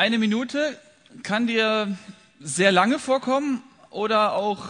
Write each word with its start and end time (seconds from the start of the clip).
Eine 0.00 0.16
Minute 0.16 0.78
kann 1.22 1.46
dir 1.46 1.94
sehr 2.40 2.72
lange 2.72 2.98
vorkommen 2.98 3.62
oder 3.90 4.32
auch 4.32 4.64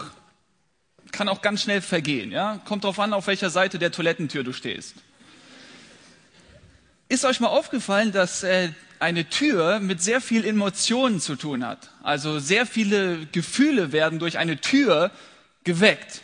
kann 1.12 1.28
auch 1.28 1.40
ganz 1.40 1.62
schnell 1.62 1.82
vergehen. 1.82 2.32
Ja? 2.32 2.60
Kommt 2.64 2.82
darauf 2.82 2.98
an, 2.98 3.12
auf 3.12 3.28
welcher 3.28 3.48
Seite 3.48 3.78
der 3.78 3.92
Toilettentür 3.92 4.42
du 4.42 4.52
stehst. 4.52 4.96
Ist 7.08 7.24
euch 7.24 7.38
mal 7.38 7.46
aufgefallen, 7.46 8.10
dass 8.10 8.42
äh, 8.42 8.70
eine 8.98 9.30
Tür 9.30 9.78
mit 9.78 10.02
sehr 10.02 10.20
viel 10.20 10.44
Emotionen 10.44 11.20
zu 11.20 11.36
tun 11.36 11.64
hat? 11.64 11.90
Also 12.02 12.40
sehr 12.40 12.66
viele 12.66 13.26
Gefühle 13.26 13.92
werden 13.92 14.18
durch 14.18 14.36
eine 14.36 14.60
Tür 14.60 15.12
geweckt. 15.62 16.22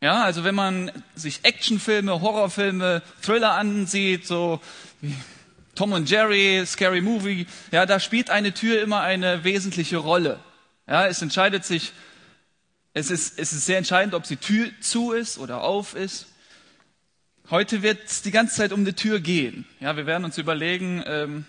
Ja, 0.00 0.22
also 0.22 0.44
wenn 0.44 0.54
man 0.54 0.90
sich 1.14 1.40
Actionfilme, 1.42 2.22
Horrorfilme, 2.22 3.02
Thriller 3.20 3.52
ansieht, 3.52 4.26
so 4.26 4.62
wie 5.02 5.14
Tom 5.74 5.92
und 5.92 6.08
Jerry, 6.08 6.64
Scary 6.66 7.00
Movie, 7.00 7.46
ja, 7.70 7.86
da 7.86 8.00
spielt 8.00 8.30
eine 8.30 8.52
Tür 8.52 8.82
immer 8.82 9.00
eine 9.00 9.44
wesentliche 9.44 9.96
Rolle. 9.96 10.38
Ja, 10.86 11.06
es 11.06 11.22
entscheidet 11.22 11.64
sich, 11.64 11.92
es 12.92 13.10
ist, 13.10 13.38
es 13.38 13.52
ist 13.52 13.66
sehr 13.66 13.78
entscheidend, 13.78 14.14
ob 14.14 14.24
die 14.24 14.36
Tür 14.36 14.68
zu 14.80 15.12
ist 15.12 15.38
oder 15.38 15.62
auf 15.62 15.94
ist. 15.94 16.26
Heute 17.50 17.82
wird 17.82 18.04
es 18.06 18.22
die 18.22 18.30
ganze 18.30 18.56
Zeit 18.56 18.72
um 18.72 18.80
eine 18.80 18.94
Tür 18.94 19.20
gehen. 19.20 19.66
Ja, 19.80 19.96
wir 19.96 20.06
werden 20.06 20.24
uns 20.24 20.38
überlegen, 20.38 21.02
ähm, 21.06 21.44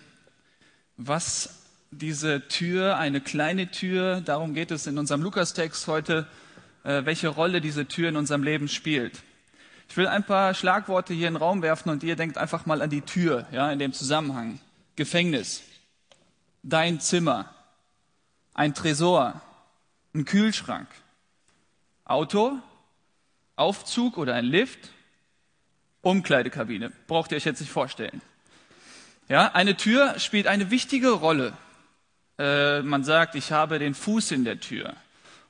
was 0.97 1.61
diese 1.91 2.47
Tür, 2.47 2.97
eine 2.97 3.21
kleine 3.21 3.71
Tür, 3.71 4.21
darum 4.21 4.53
geht 4.53 4.71
es 4.71 4.87
in 4.87 4.97
unserem 4.97 5.21
Lukas-Text 5.21 5.87
heute, 5.87 6.27
äh, 6.83 7.05
welche 7.05 7.29
Rolle 7.29 7.61
diese 7.61 7.85
Tür 7.85 8.09
in 8.09 8.17
unserem 8.17 8.43
Leben 8.43 8.67
spielt. 8.67 9.21
Ich 9.87 9.97
will 9.97 10.07
ein 10.07 10.23
paar 10.23 10.53
Schlagworte 10.53 11.13
hier 11.13 11.27
in 11.27 11.35
den 11.35 11.41
Raum 11.41 11.61
werfen 11.61 11.89
und 11.89 12.03
ihr 12.03 12.15
denkt 12.15 12.37
einfach 12.37 12.65
mal 12.65 12.81
an 12.81 12.89
die 12.89 13.01
Tür, 13.01 13.47
ja, 13.51 13.71
in 13.71 13.79
dem 13.79 13.93
Zusammenhang. 13.93 14.59
Gefängnis, 14.95 15.61
dein 16.63 16.99
Zimmer, 16.99 17.53
ein 18.53 18.73
Tresor, 18.73 19.41
ein 20.13 20.25
Kühlschrank, 20.25 20.87
Auto, 22.05 22.57
Aufzug 23.55 24.17
oder 24.17 24.35
ein 24.35 24.45
Lift, 24.45 24.91
Umkleidekabine. 26.01 26.91
Braucht 27.07 27.31
ihr 27.31 27.37
euch 27.37 27.45
jetzt 27.45 27.61
nicht 27.61 27.71
vorstellen. 27.71 28.21
Ja, 29.27 29.51
eine 29.53 29.75
Tür 29.75 30.19
spielt 30.19 30.47
eine 30.47 30.71
wichtige 30.71 31.09
Rolle. 31.09 31.53
Äh, 32.37 32.81
man 32.81 33.03
sagt, 33.03 33.35
ich 33.35 33.51
habe 33.51 33.79
den 33.79 33.95
Fuß 33.95 34.31
in 34.31 34.45
der 34.45 34.59
Tür 34.59 34.95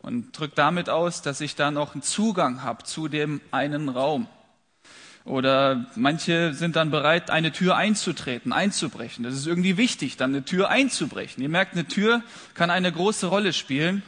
und 0.05 0.37
drückt 0.37 0.59
damit 0.59 0.87
aus, 0.87 1.23
dass 1.23 1.41
ich 1.41 1.55
da 1.55 1.71
noch 1.71 1.95
einen 1.95 2.03
Zugang 2.03 2.61
habe 2.61 2.83
zu 2.83 3.07
dem 3.07 3.41
einen 3.49 3.89
Raum. 3.89 4.27
Oder 5.23 5.87
manche 5.95 6.53
sind 6.53 6.75
dann 6.75 6.91
bereit, 6.91 7.31
eine 7.31 7.51
Tür 7.51 7.75
einzutreten, 7.75 8.53
einzubrechen. 8.53 9.23
Das 9.23 9.33
ist 9.33 9.47
irgendwie 9.47 9.77
wichtig, 9.77 10.15
dann 10.15 10.29
eine 10.29 10.45
Tür 10.45 10.69
einzubrechen. 10.69 11.41
Ihr 11.41 11.49
merkt, 11.49 11.73
eine 11.73 11.87
Tür 11.87 12.21
kann 12.53 12.69
eine 12.69 12.91
große 12.91 13.25
Rolle 13.25 13.51
spielen 13.51 14.03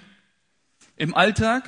im 0.98 1.16
Alltag. 1.16 1.68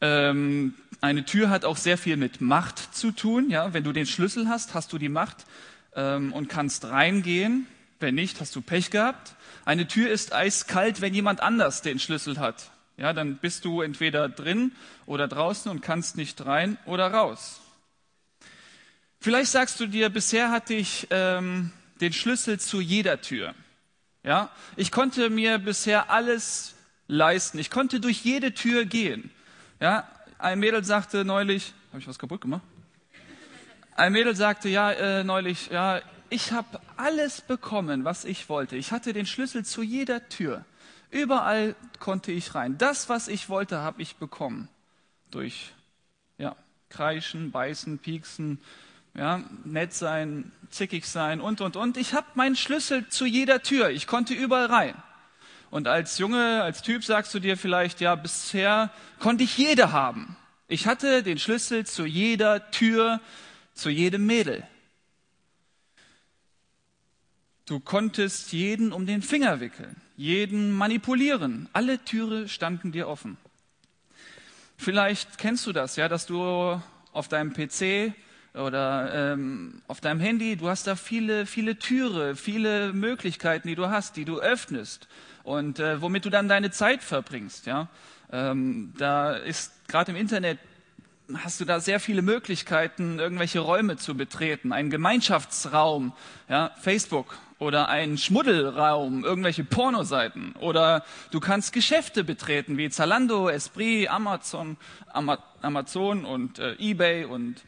Ähm, 0.00 0.72
eine 1.02 1.26
Tür 1.26 1.50
hat 1.50 1.66
auch 1.66 1.76
sehr 1.76 1.98
viel 1.98 2.16
mit 2.16 2.40
Macht 2.40 2.94
zu 2.96 3.10
tun. 3.10 3.50
Ja, 3.50 3.74
wenn 3.74 3.84
du 3.84 3.92
den 3.92 4.06
Schlüssel 4.06 4.48
hast, 4.48 4.72
hast 4.72 4.94
du 4.94 4.96
die 4.96 5.10
Macht 5.10 5.44
ähm, 5.94 6.32
und 6.32 6.48
kannst 6.48 6.86
reingehen. 6.86 7.66
Wenn 8.00 8.14
nicht, 8.14 8.40
hast 8.40 8.56
du 8.56 8.62
Pech 8.62 8.90
gehabt. 8.90 9.34
Eine 9.66 9.86
Tür 9.86 10.10
ist 10.10 10.32
eiskalt, 10.32 11.02
wenn 11.02 11.12
jemand 11.12 11.42
anders 11.42 11.82
den 11.82 11.98
Schlüssel 11.98 12.38
hat. 12.38 12.70
Ja, 12.98 13.12
dann 13.12 13.36
bist 13.36 13.64
du 13.64 13.80
entweder 13.80 14.28
drin 14.28 14.72
oder 15.06 15.28
draußen 15.28 15.70
und 15.70 15.80
kannst 15.80 16.16
nicht 16.16 16.44
rein 16.44 16.76
oder 16.84 17.12
raus. 17.12 17.60
Vielleicht 19.20 19.52
sagst 19.52 19.78
du 19.78 19.86
dir, 19.86 20.08
bisher 20.10 20.50
hatte 20.50 20.74
ich 20.74 21.06
ähm, 21.10 21.72
den 22.00 22.12
Schlüssel 22.12 22.58
zu 22.58 22.80
jeder 22.80 23.20
Tür. 23.20 23.54
Ja, 24.24 24.50
ich 24.76 24.90
konnte 24.90 25.30
mir 25.30 25.58
bisher 25.58 26.10
alles 26.10 26.74
leisten. 27.06 27.58
Ich 27.58 27.70
konnte 27.70 28.00
durch 28.00 28.24
jede 28.24 28.52
Tür 28.52 28.84
gehen. 28.84 29.30
Ja, 29.80 30.08
ein 30.38 30.58
Mädel 30.58 30.82
sagte 30.82 31.24
neulich, 31.24 31.72
habe 31.90 32.00
ich 32.00 32.08
was 32.08 32.18
kaputt 32.18 32.40
gemacht? 32.40 32.62
Ein 33.94 34.12
Mädel 34.12 34.34
sagte 34.34 34.68
ja 34.68 34.90
äh, 34.90 35.24
neulich, 35.24 35.70
ja, 35.70 36.00
ich 36.30 36.52
habe 36.52 36.80
alles 36.96 37.40
bekommen, 37.40 38.04
was 38.04 38.24
ich 38.24 38.48
wollte. 38.48 38.76
Ich 38.76 38.90
hatte 38.90 39.12
den 39.12 39.26
Schlüssel 39.26 39.64
zu 39.64 39.82
jeder 39.82 40.28
Tür. 40.28 40.64
Überall 41.10 41.74
konnte 41.98 42.32
ich 42.32 42.54
rein. 42.54 42.78
Das, 42.78 43.08
was 43.08 43.28
ich 43.28 43.48
wollte, 43.48 43.78
habe 43.78 44.02
ich 44.02 44.16
bekommen. 44.16 44.68
Durch 45.30 45.72
ja, 46.36 46.56
Kreischen, 46.90 47.50
Beißen, 47.50 47.98
Pieksen, 47.98 48.60
ja, 49.14 49.42
nett 49.64 49.94
sein, 49.94 50.52
zickig 50.70 51.06
sein 51.06 51.40
und, 51.40 51.60
und, 51.60 51.76
und. 51.76 51.96
Ich 51.96 52.14
habe 52.14 52.26
meinen 52.34 52.56
Schlüssel 52.56 53.08
zu 53.08 53.26
jeder 53.26 53.62
Tür. 53.62 53.90
Ich 53.90 54.06
konnte 54.06 54.34
überall 54.34 54.66
rein. 54.66 55.02
Und 55.70 55.88
als 55.88 56.18
Junge, 56.18 56.62
als 56.62 56.82
Typ 56.82 57.04
sagst 57.04 57.34
du 57.34 57.40
dir 57.40 57.56
vielleicht, 57.56 58.00
ja, 58.00 58.14
bisher 58.14 58.90
konnte 59.18 59.44
ich 59.44 59.58
jede 59.58 59.92
haben. 59.92 60.36
Ich 60.66 60.86
hatte 60.86 61.22
den 61.22 61.38
Schlüssel 61.38 61.86
zu 61.86 62.04
jeder 62.04 62.70
Tür, 62.70 63.20
zu 63.74 63.90
jedem 63.90 64.26
Mädel. 64.26 64.66
Du 67.66 67.80
konntest 67.80 68.52
jeden 68.52 68.92
um 68.92 69.04
den 69.04 69.20
Finger 69.20 69.60
wickeln, 69.60 70.00
jeden 70.18 70.72
manipulieren. 70.72 71.68
Alle 71.72 72.04
Türe 72.04 72.48
standen 72.48 72.90
dir 72.90 73.08
offen. 73.08 73.38
Vielleicht 74.76 75.38
kennst 75.38 75.64
du 75.66 75.72
das, 75.72 75.94
ja, 75.94 76.08
dass 76.08 76.26
du 76.26 76.82
auf 77.12 77.28
deinem 77.28 77.52
PC 77.52 78.12
oder 78.52 79.32
ähm, 79.32 79.80
auf 79.86 80.00
deinem 80.00 80.18
Handy, 80.18 80.56
du 80.56 80.68
hast 80.68 80.88
da 80.88 80.96
viele, 80.96 81.46
viele 81.46 81.78
Türe, 81.78 82.34
viele 82.34 82.92
Möglichkeiten, 82.92 83.68
die 83.68 83.76
du 83.76 83.88
hast, 83.90 84.16
die 84.16 84.24
du 84.24 84.40
öffnest 84.40 85.06
und 85.44 85.78
äh, 85.78 86.02
womit 86.02 86.24
du 86.24 86.30
dann 86.30 86.48
deine 86.48 86.72
Zeit 86.72 87.04
verbringst. 87.04 87.66
Ja, 87.66 87.88
ähm, 88.32 88.92
da 88.98 89.36
ist 89.36 89.86
gerade 89.86 90.10
im 90.10 90.16
Internet 90.16 90.58
hast 91.44 91.60
du 91.60 91.64
da 91.64 91.78
sehr 91.78 92.00
viele 92.00 92.22
Möglichkeiten, 92.22 93.20
irgendwelche 93.20 93.60
Räume 93.60 93.98
zu 93.98 94.16
betreten, 94.16 94.72
einen 94.72 94.90
Gemeinschaftsraum, 94.90 96.12
ja, 96.48 96.72
Facebook 96.80 97.36
oder 97.58 97.88
einen 97.88 98.18
Schmuddelraum, 98.18 99.24
irgendwelche 99.24 99.64
Pornoseiten 99.64 100.52
oder 100.56 101.04
du 101.30 101.40
kannst 101.40 101.72
Geschäfte 101.72 102.24
betreten 102.24 102.78
wie 102.78 102.88
Zalando, 102.90 103.48
Esprit, 103.48 104.08
Amazon, 104.08 104.76
Amazon 105.12 106.24
und 106.24 106.58
äh, 106.58 106.74
eBay 106.78 107.24
und 107.24 107.62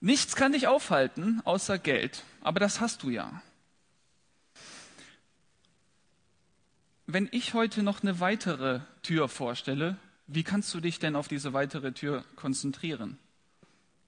nichts 0.00 0.36
kann 0.36 0.52
dich 0.52 0.66
aufhalten 0.66 1.40
außer 1.44 1.78
Geld, 1.78 2.24
aber 2.42 2.60
das 2.60 2.80
hast 2.80 3.02
du 3.02 3.10
ja. 3.10 3.42
Wenn 7.06 7.28
ich 7.32 7.54
heute 7.54 7.82
noch 7.82 8.02
eine 8.02 8.20
weitere 8.20 8.80
Tür 9.02 9.28
vorstelle, 9.28 9.96
wie 10.26 10.44
kannst 10.44 10.72
du 10.72 10.80
dich 10.80 10.98
denn 10.98 11.16
auf 11.16 11.28
diese 11.28 11.52
weitere 11.52 11.92
Tür 11.92 12.24
konzentrieren? 12.36 13.18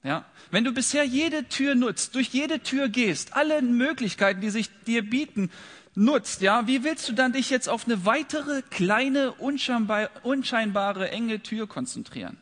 Ja, 0.04 0.26
wenn 0.50 0.64
du 0.64 0.72
bisher 0.72 1.04
jede 1.04 1.48
Tür 1.48 1.74
nutzt, 1.74 2.14
durch 2.14 2.28
jede 2.28 2.60
Tür 2.60 2.88
gehst, 2.90 3.34
alle 3.34 3.62
Möglichkeiten, 3.62 4.42
die 4.42 4.50
sich 4.50 4.68
dir 4.86 5.02
bieten, 5.02 5.50
nutzt, 5.94 6.42
ja, 6.42 6.66
wie 6.66 6.84
willst 6.84 7.08
du 7.08 7.14
dann 7.14 7.32
dich 7.32 7.48
jetzt 7.48 7.70
auf 7.70 7.86
eine 7.86 8.04
weitere 8.04 8.60
kleine, 8.62 9.32
unscheinbare, 9.32 10.10
unscheinbare 10.22 11.10
enge 11.10 11.40
Tür 11.42 11.66
konzentrieren? 11.66 12.36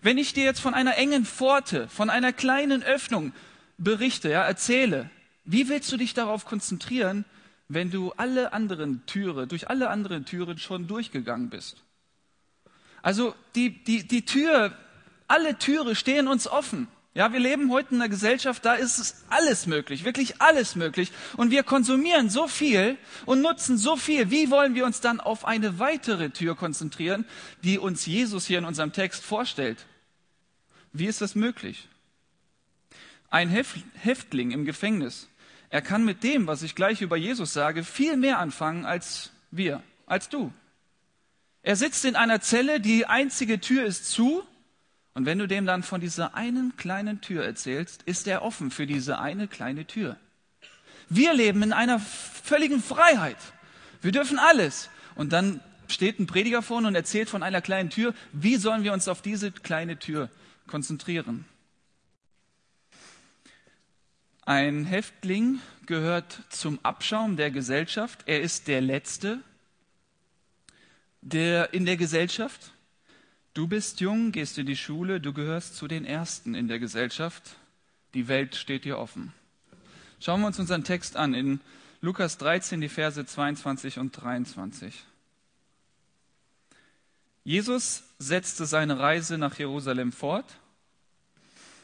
Wenn 0.00 0.18
ich 0.18 0.32
dir 0.32 0.44
jetzt 0.44 0.60
von 0.60 0.74
einer 0.74 0.96
engen 0.96 1.24
Pforte, 1.24 1.88
von 1.88 2.10
einer 2.10 2.32
kleinen 2.32 2.82
Öffnung 2.82 3.32
berichte, 3.78 4.28
ja, 4.30 4.42
erzähle, 4.42 5.08
wie 5.44 5.68
willst 5.68 5.90
du 5.92 5.96
dich 5.96 6.14
darauf 6.14 6.44
konzentrieren, 6.44 7.24
wenn 7.68 7.92
du 7.92 8.10
alle 8.16 8.52
anderen 8.52 9.06
Türe, 9.06 9.46
durch 9.46 9.70
alle 9.70 9.88
anderen 9.88 10.24
Türen 10.24 10.58
schon 10.58 10.88
durchgegangen 10.88 11.48
bist? 11.48 11.82
Also 13.02 13.34
die, 13.54 13.82
die, 13.84 14.06
die 14.06 14.24
Tür, 14.24 14.76
alle 15.32 15.56
Türe 15.56 15.94
stehen 15.94 16.28
uns 16.28 16.46
offen. 16.46 16.88
Ja, 17.14 17.32
wir 17.32 17.40
leben 17.40 17.70
heute 17.70 17.94
in 17.94 18.00
einer 18.00 18.10
Gesellschaft, 18.10 18.64
da 18.64 18.74
ist 18.74 18.98
es 18.98 19.24
alles 19.30 19.66
möglich, 19.66 20.04
wirklich 20.04 20.40
alles 20.40 20.76
möglich. 20.76 21.10
Und 21.36 21.50
wir 21.50 21.62
konsumieren 21.62 22.28
so 22.28 22.48
viel 22.48 22.98
und 23.24 23.40
nutzen 23.40 23.78
so 23.78 23.96
viel. 23.96 24.30
Wie 24.30 24.50
wollen 24.50 24.74
wir 24.74 24.84
uns 24.84 25.00
dann 25.00 25.20
auf 25.20 25.46
eine 25.46 25.78
weitere 25.78 26.30
Tür 26.30 26.54
konzentrieren, 26.54 27.24
die 27.64 27.78
uns 27.78 28.04
Jesus 28.04 28.46
hier 28.46 28.58
in 28.58 28.66
unserem 28.66 28.92
Text 28.92 29.22
vorstellt? 29.22 29.86
Wie 30.92 31.06
ist 31.06 31.22
das 31.22 31.34
möglich? 31.34 31.88
Ein 33.30 33.48
Häftling 33.48 34.50
im 34.50 34.66
Gefängnis, 34.66 35.28
er 35.70 35.80
kann 35.80 36.04
mit 36.04 36.22
dem, 36.22 36.46
was 36.46 36.62
ich 36.62 36.74
gleich 36.74 37.00
über 37.00 37.16
Jesus 37.16 37.54
sage, 37.54 37.82
viel 37.82 38.18
mehr 38.18 38.38
anfangen 38.38 38.84
als 38.84 39.30
wir, 39.50 39.82
als 40.04 40.28
du. 40.28 40.52
Er 41.62 41.76
sitzt 41.76 42.04
in 42.04 42.16
einer 42.16 42.42
Zelle, 42.42 42.78
die 42.78 43.06
einzige 43.06 43.58
Tür 43.58 43.86
ist 43.86 44.10
zu. 44.10 44.42
Und 45.14 45.26
wenn 45.26 45.38
du 45.38 45.46
dem 45.46 45.66
dann 45.66 45.82
von 45.82 46.00
dieser 46.00 46.34
einen 46.34 46.76
kleinen 46.76 47.20
Tür 47.20 47.44
erzählst, 47.44 48.02
ist 48.04 48.26
er 48.26 48.42
offen 48.42 48.70
für 48.70 48.86
diese 48.86 49.18
eine 49.18 49.46
kleine 49.46 49.86
Tür. 49.86 50.16
Wir 51.08 51.34
leben 51.34 51.62
in 51.62 51.72
einer 51.72 51.98
völligen 51.98 52.82
Freiheit. 52.82 53.36
Wir 54.00 54.12
dürfen 54.12 54.38
alles. 54.38 54.88
Und 55.14 55.32
dann 55.32 55.60
steht 55.88 56.18
ein 56.18 56.26
Prediger 56.26 56.62
vorne 56.62 56.88
und 56.88 56.94
erzählt 56.94 57.28
von 57.28 57.42
einer 57.42 57.60
kleinen 57.60 57.90
Tür. 57.90 58.14
Wie 58.32 58.56
sollen 58.56 58.84
wir 58.84 58.94
uns 58.94 59.08
auf 59.08 59.20
diese 59.20 59.52
kleine 59.52 59.98
Tür 59.98 60.30
konzentrieren? 60.66 61.44
Ein 64.44 64.84
Häftling 64.84 65.60
gehört 65.86 66.40
zum 66.48 66.78
Abschaum 66.82 67.36
der 67.36 67.50
Gesellschaft. 67.50 68.22
Er 68.26 68.40
ist 68.40 68.66
der 68.66 68.80
Letzte 68.80 69.40
der 71.22 71.72
in 71.72 71.86
der 71.86 71.96
Gesellschaft. 71.96 72.72
Du 73.54 73.66
bist 73.66 74.00
jung, 74.00 74.32
gehst 74.32 74.56
in 74.56 74.64
die 74.64 74.76
Schule, 74.76 75.20
du 75.20 75.34
gehörst 75.34 75.76
zu 75.76 75.86
den 75.86 76.06
Ersten 76.06 76.54
in 76.54 76.68
der 76.68 76.78
Gesellschaft. 76.78 77.56
Die 78.14 78.26
Welt 78.28 78.56
steht 78.56 78.84
dir 78.84 78.98
offen. 78.98 79.34
Schauen 80.20 80.40
wir 80.40 80.46
uns 80.46 80.58
unseren 80.58 80.84
Text 80.84 81.16
an 81.16 81.34
in 81.34 81.60
Lukas 82.00 82.38
13, 82.38 82.80
die 82.80 82.88
Verse 82.88 83.24
22 83.24 83.98
und 83.98 84.12
23. 84.12 85.04
Jesus 87.44 88.04
setzte 88.18 88.66
seine 88.66 88.98
Reise 88.98 89.36
nach 89.36 89.58
Jerusalem 89.58 90.12
fort. 90.12 90.56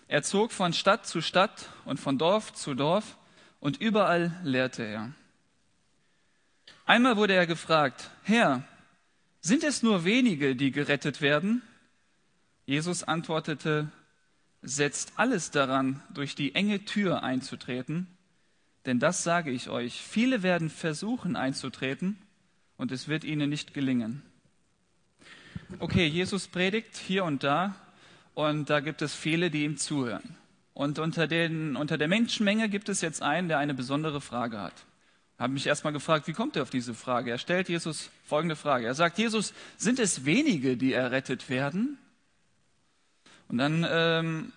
Er 0.07 0.23
zog 0.23 0.53
von 0.53 0.73
Stadt 0.73 1.07
zu 1.07 1.21
Stadt 1.21 1.69
und 1.85 2.01
von 2.01 2.17
Dorf 2.17 2.55
zu 2.55 2.75
Dorf 2.75 3.19
und 3.61 3.81
überall 3.81 4.41
lehrte 4.43 4.85
er. 4.85 5.13
Einmal 6.87 7.17
wurde 7.17 7.35
er 7.35 7.47
gefragt, 7.47 8.11
Herr, 8.23 8.67
sind 9.49 9.65
es 9.65 9.83
nur 9.83 10.05
wenige, 10.05 10.55
die 10.55 10.71
gerettet 10.71 11.21
werden? 11.21 11.63
Jesus 12.67 13.03
antwortete, 13.03 13.91
setzt 14.61 15.15
alles 15.17 15.51
daran, 15.51 16.03
durch 16.13 16.35
die 16.35 16.55
enge 16.55 16.85
Tür 16.85 17.23
einzutreten, 17.23 18.07
denn 18.85 18.99
das 18.99 19.25
sage 19.25 19.51
ich 19.51 19.71
euch, 19.71 19.95
viele 19.95 20.43
werden 20.43 20.69
versuchen 20.69 21.35
einzutreten 21.35 22.19
und 22.77 22.93
es 22.93 23.09
wird 23.09 23.25
ihnen 23.25 23.49
nicht 23.49 23.73
gelingen. 23.73 24.23
Okay, 25.79 26.07
Jesus 26.07 26.47
predigt 26.47 26.97
hier 26.97 27.25
und 27.25 27.43
da 27.43 27.75
und 28.35 28.69
da 28.69 28.81
gibt 28.81 29.03
es 29.03 29.15
viele, 29.15 29.51
die 29.51 29.65
ihm 29.65 29.79
zuhören. 29.79 30.37
Und 30.75 30.99
unter, 30.99 31.27
den, 31.27 31.75
unter 31.75 31.99
der 31.99 32.09
Menschenmenge 32.09 32.69
gibt 32.69 32.89
es 32.89 33.01
jetzt 33.01 33.23
einen, 33.23 33.49
der 33.49 33.59
eine 33.59 33.75
besondere 33.75 34.21
Frage 34.21 34.61
hat 34.61 34.85
habe 35.39 35.53
mich 35.53 35.67
erstmal 35.67 35.93
gefragt, 35.93 36.27
wie 36.27 36.33
kommt 36.33 36.57
er 36.57 36.63
auf 36.63 36.71
diese 36.71 36.95
Frage? 36.95 37.31
Er 37.31 37.39
stellt 37.39 37.69
Jesus 37.69 38.11
folgende 38.25 38.57
Frage. 38.57 38.87
Er 38.87 38.95
sagt, 38.95 39.19
Jesus, 39.19 39.55
sind 39.77 39.99
es 39.99 40.25
wenige, 40.25 40.77
die 40.77 40.93
errettet 40.93 41.49
werden? 41.49 41.99
Und 43.49 43.59
dann 43.59 43.87
ähm, 43.89 44.53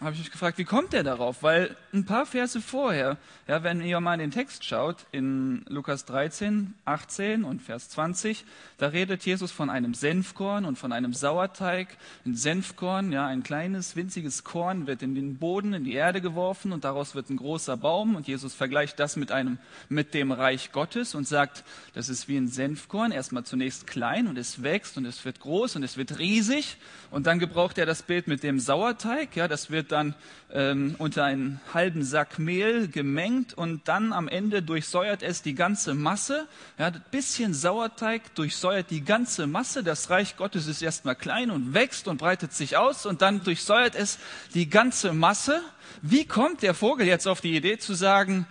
habe 0.00 0.14
ich 0.14 0.20
mich 0.20 0.30
gefragt, 0.30 0.56
wie 0.56 0.64
kommt 0.64 0.94
er 0.94 1.02
darauf? 1.02 1.42
Weil 1.42 1.76
ein 1.92 2.06
paar 2.06 2.24
Verse 2.24 2.62
vorher, 2.62 3.18
ja, 3.46 3.62
wenn 3.62 3.82
ihr 3.82 4.00
mal 4.00 4.14
in 4.14 4.20
den 4.20 4.30
Text 4.30 4.64
schaut, 4.64 4.96
in 5.12 5.62
Lukas 5.68 6.06
13, 6.06 6.72
18 6.86 7.44
und 7.44 7.60
Vers 7.60 7.90
20, 7.90 8.46
da 8.78 8.88
redet 8.88 9.26
Jesus 9.26 9.52
von 9.52 9.68
einem 9.68 9.92
Senfkorn 9.92 10.64
und 10.64 10.78
von 10.78 10.92
einem 10.92 11.12
Sauerteig. 11.12 11.98
Ein 12.24 12.34
Senfkorn, 12.34 13.12
ja, 13.12 13.26
ein 13.26 13.42
kleines, 13.42 13.94
winziges 13.94 14.42
Korn 14.42 14.86
wird 14.86 15.02
in 15.02 15.14
den 15.14 15.36
Boden, 15.36 15.74
in 15.74 15.84
die 15.84 15.92
Erde 15.92 16.22
geworfen 16.22 16.72
und 16.72 16.84
daraus 16.84 17.14
wird 17.14 17.28
ein 17.28 17.36
großer 17.36 17.76
Baum. 17.76 18.14
Und 18.14 18.26
Jesus 18.26 18.54
vergleicht 18.54 18.98
das 18.98 19.16
mit 19.16 19.30
einem, 19.30 19.58
mit 19.90 20.14
dem 20.14 20.32
Reich 20.32 20.72
Gottes 20.72 21.14
und 21.14 21.28
sagt, 21.28 21.62
das 21.92 22.08
ist 22.08 22.26
wie 22.26 22.38
ein 22.38 22.48
Senfkorn. 22.48 23.12
Erstmal 23.12 23.44
zunächst 23.44 23.86
klein 23.86 24.28
und 24.28 24.38
es 24.38 24.62
wächst 24.62 24.96
und 24.96 25.04
es 25.04 25.26
wird 25.26 25.40
groß 25.40 25.76
und 25.76 25.82
es 25.82 25.98
wird 25.98 26.18
riesig. 26.18 26.78
Und 27.10 27.26
dann 27.26 27.38
gebraucht 27.38 27.76
er 27.76 27.84
das 27.84 28.02
Bild 28.02 28.28
mit 28.28 28.42
dem 28.42 28.60
Sauerteig, 28.60 29.36
ja, 29.36 29.46
das 29.46 29.70
wird 29.70 29.89
dann 29.92 30.14
ähm, 30.52 30.94
unter 30.98 31.24
einen 31.24 31.60
halben 31.72 32.02
Sack 32.02 32.38
Mehl 32.38 32.88
gemengt 32.88 33.54
und 33.54 33.88
dann 33.88 34.12
am 34.12 34.28
Ende 34.28 34.62
durchsäuert 34.62 35.22
es 35.22 35.42
die 35.42 35.54
ganze 35.54 35.94
Masse. 35.94 36.46
Ja, 36.78 36.86
ein 36.86 37.04
bisschen 37.10 37.54
Sauerteig 37.54 38.34
durchsäuert 38.34 38.90
die 38.90 39.04
ganze 39.04 39.46
Masse. 39.46 39.82
Das 39.82 40.10
Reich 40.10 40.36
Gottes 40.36 40.66
ist 40.66 40.82
erstmal 40.82 41.16
klein 41.16 41.50
und 41.50 41.74
wächst 41.74 42.08
und 42.08 42.18
breitet 42.18 42.52
sich 42.52 42.76
aus 42.76 43.06
und 43.06 43.22
dann 43.22 43.44
durchsäuert 43.44 43.94
es 43.94 44.18
die 44.54 44.68
ganze 44.68 45.12
Masse. 45.12 45.60
Wie 46.02 46.24
kommt 46.24 46.62
der 46.62 46.74
Vogel 46.74 47.06
jetzt 47.06 47.26
auf 47.26 47.40
die 47.40 47.56
Idee 47.56 47.78
zu 47.78 47.94
sagen, 47.94 48.46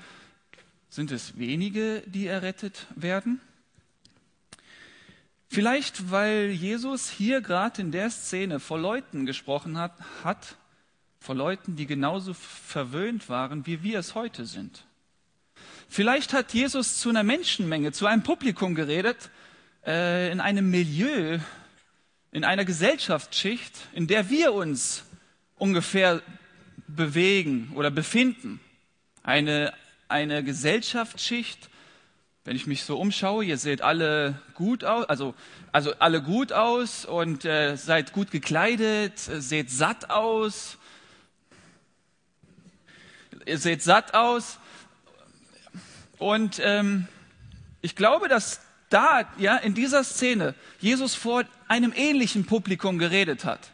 sind 0.89 1.11
es 1.11 1.37
wenige, 1.37 2.01
die 2.05 2.27
errettet 2.27 2.87
werden? 2.95 3.41
Vielleicht, 5.51 6.11
weil 6.11 6.51
Jesus 6.51 7.09
hier 7.09 7.41
gerade 7.41 7.81
in 7.81 7.91
der 7.91 8.11
Szene 8.11 8.59
vor 8.59 8.77
Leuten 8.77 9.25
gesprochen 9.25 9.79
hat, 9.79 9.93
hat, 10.23 10.57
vor 11.19 11.35
Leuten, 11.35 11.75
die 11.75 11.85
genauso 11.85 12.33
verwöhnt 12.33 13.29
waren, 13.29 13.65
wie 13.65 13.83
wir 13.83 13.99
es 13.99 14.15
heute 14.15 14.45
sind. 14.45 14.85
Vielleicht 15.89 16.33
hat 16.33 16.53
Jesus 16.53 16.99
zu 16.99 17.09
einer 17.09 17.23
Menschenmenge, 17.23 17.91
zu 17.91 18.05
einem 18.05 18.23
Publikum 18.23 18.75
geredet, 18.75 19.29
äh, 19.85 20.31
in 20.31 20.39
einem 20.39 20.69
Milieu, 20.69 21.39
in 22.31 22.43
einer 22.43 22.63
Gesellschaftsschicht, 22.63 23.73
in 23.93 24.07
der 24.07 24.29
wir 24.29 24.53
uns 24.53 25.03
ungefähr 25.57 26.21
bewegen 26.87 27.71
oder 27.75 27.91
befinden. 27.91 28.59
Eine, 29.23 29.73
eine 30.07 30.43
Gesellschaftsschicht, 30.43 31.69
wenn 32.45 32.55
ich 32.55 32.67
mich 32.67 32.83
so 32.83 32.99
umschaue, 32.99 33.45
ihr 33.45 33.57
seht 33.57 33.81
alle 33.81 34.41
gut 34.55 34.83
aus, 34.83 35.05
also, 35.05 35.35
also 35.71 35.93
alle 35.99 36.21
gut 36.21 36.51
aus 36.53 37.05
und 37.05 37.45
äh, 37.45 37.75
seid 37.75 38.13
gut 38.13 38.31
gekleidet, 38.31 39.19
seht 39.19 39.69
satt 39.69 40.09
aus, 40.09 40.78
ihr 43.49 43.57
seht 43.57 43.83
satt 43.83 44.13
aus. 44.13 44.59
Und 46.17 46.59
ähm, 46.63 47.07
ich 47.81 47.95
glaube, 47.95 48.27
dass 48.27 48.61
da, 48.89 49.27
ja, 49.37 49.57
in 49.57 49.73
dieser 49.73 50.03
Szene 50.03 50.55
Jesus 50.79 51.15
vor 51.15 51.43
einem 51.67 51.93
ähnlichen 51.95 52.45
Publikum 52.45 52.97
geredet 52.97 53.45
hat. 53.45 53.71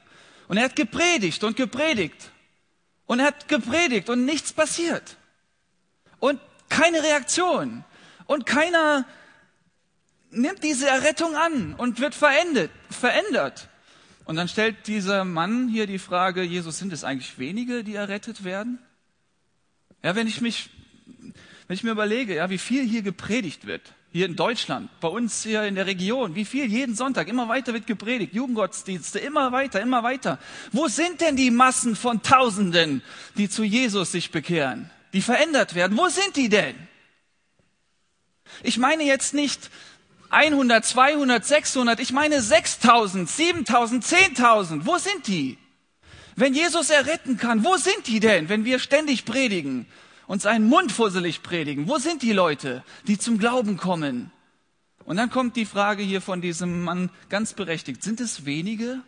Und 0.47 0.57
er 0.57 0.65
hat 0.65 0.75
gepredigt 0.75 1.43
und 1.43 1.57
gepredigt. 1.57 2.31
Und 3.05 3.19
er 3.19 3.27
hat 3.27 3.47
gepredigt 3.47 4.09
und 4.09 4.25
nichts 4.25 4.53
passiert. 4.53 5.17
Und 6.19 6.39
keine 6.69 7.03
Reaktion. 7.03 7.83
Und 8.25 8.45
keiner 8.45 9.05
nimmt 10.31 10.63
diese 10.63 10.87
Errettung 10.87 11.35
an 11.35 11.75
und 11.75 11.99
wird 11.99 12.15
verendet, 12.15 12.71
verändert. 12.89 13.69
Und 14.25 14.35
dann 14.35 14.47
stellt 14.47 14.87
dieser 14.87 15.23
Mann 15.23 15.69
hier 15.69 15.87
die 15.87 15.99
Frage, 15.99 16.41
Jesus, 16.41 16.79
sind 16.79 16.91
es 16.91 17.03
eigentlich 17.03 17.37
wenige, 17.37 17.83
die 17.83 17.95
errettet 17.95 18.43
werden? 18.43 18.79
Ja, 20.05 20.15
wenn 20.15 20.27
ich 20.27 20.39
mich, 20.39 20.69
wenn 21.65 21.73
ich 21.73 21.83
mir 21.83 21.89
überlege, 21.89 22.35
ja, 22.35 22.51
wie 22.51 22.59
viel 22.59 22.87
hier 22.87 23.01
gepredigt 23.01 23.65
wird, 23.65 23.81
hier 24.11 24.27
in 24.27 24.35
Deutschland, 24.35 24.87
bei 24.99 25.07
uns 25.07 25.41
hier 25.41 25.63
in 25.63 25.73
der 25.73 25.87
Region, 25.87 26.35
wie 26.35 26.45
viel 26.45 26.65
jeden 26.65 26.93
Sonntag 26.93 27.27
immer 27.27 27.49
weiter 27.49 27.73
wird 27.73 27.87
gepredigt, 27.87 28.35
Jugendgottesdienste, 28.35 29.17
immer 29.17 29.51
weiter, 29.51 29.81
immer 29.81 30.03
weiter. 30.03 30.37
Wo 30.71 30.87
sind 30.87 31.21
denn 31.21 31.35
die 31.35 31.49
Massen 31.49 31.95
von 31.95 32.21
Tausenden, 32.21 33.01
die 33.35 33.49
zu 33.49 33.63
Jesus 33.63 34.11
sich 34.11 34.29
bekehren, 34.29 34.91
die 35.13 35.23
verändert 35.23 35.73
werden? 35.73 35.97
Wo 35.97 36.07
sind 36.07 36.35
die 36.35 36.49
denn? 36.49 36.75
Ich 38.61 38.77
meine 38.77 39.05
jetzt 39.05 39.33
nicht 39.33 39.71
100, 40.29 40.85
200, 40.85 41.43
600, 41.43 41.99
ich 41.99 42.11
meine 42.11 42.43
6000, 42.43 43.27
7000, 43.27 44.05
10.000. 44.05 44.85
Wo 44.85 44.99
sind 44.99 45.25
die? 45.25 45.57
Wenn 46.35 46.53
Jesus 46.53 46.89
erretten 46.89 47.37
kann, 47.37 47.63
wo 47.63 47.77
sind 47.77 48.07
die 48.07 48.19
denn, 48.19 48.49
wenn 48.49 48.65
wir 48.65 48.79
ständig 48.79 49.25
predigen, 49.25 49.85
uns 50.27 50.45
einen 50.45 50.67
Mund 50.67 50.91
fusselig 50.91 51.43
predigen? 51.43 51.87
Wo 51.87 51.97
sind 51.97 52.21
die 52.21 52.33
Leute, 52.33 52.83
die 53.07 53.17
zum 53.17 53.37
Glauben 53.37 53.77
kommen? 53.77 54.31
Und 55.05 55.17
dann 55.17 55.29
kommt 55.29 55.55
die 55.55 55.65
Frage 55.65 56.03
hier 56.03 56.19
von 56.19 56.41
diesem 56.41 56.83
Mann 56.83 57.09
ganz 57.29 57.53
berechtigt. 57.53 58.03
Sind 58.03 58.19
es 58.19 58.45
wenige? 58.45 59.01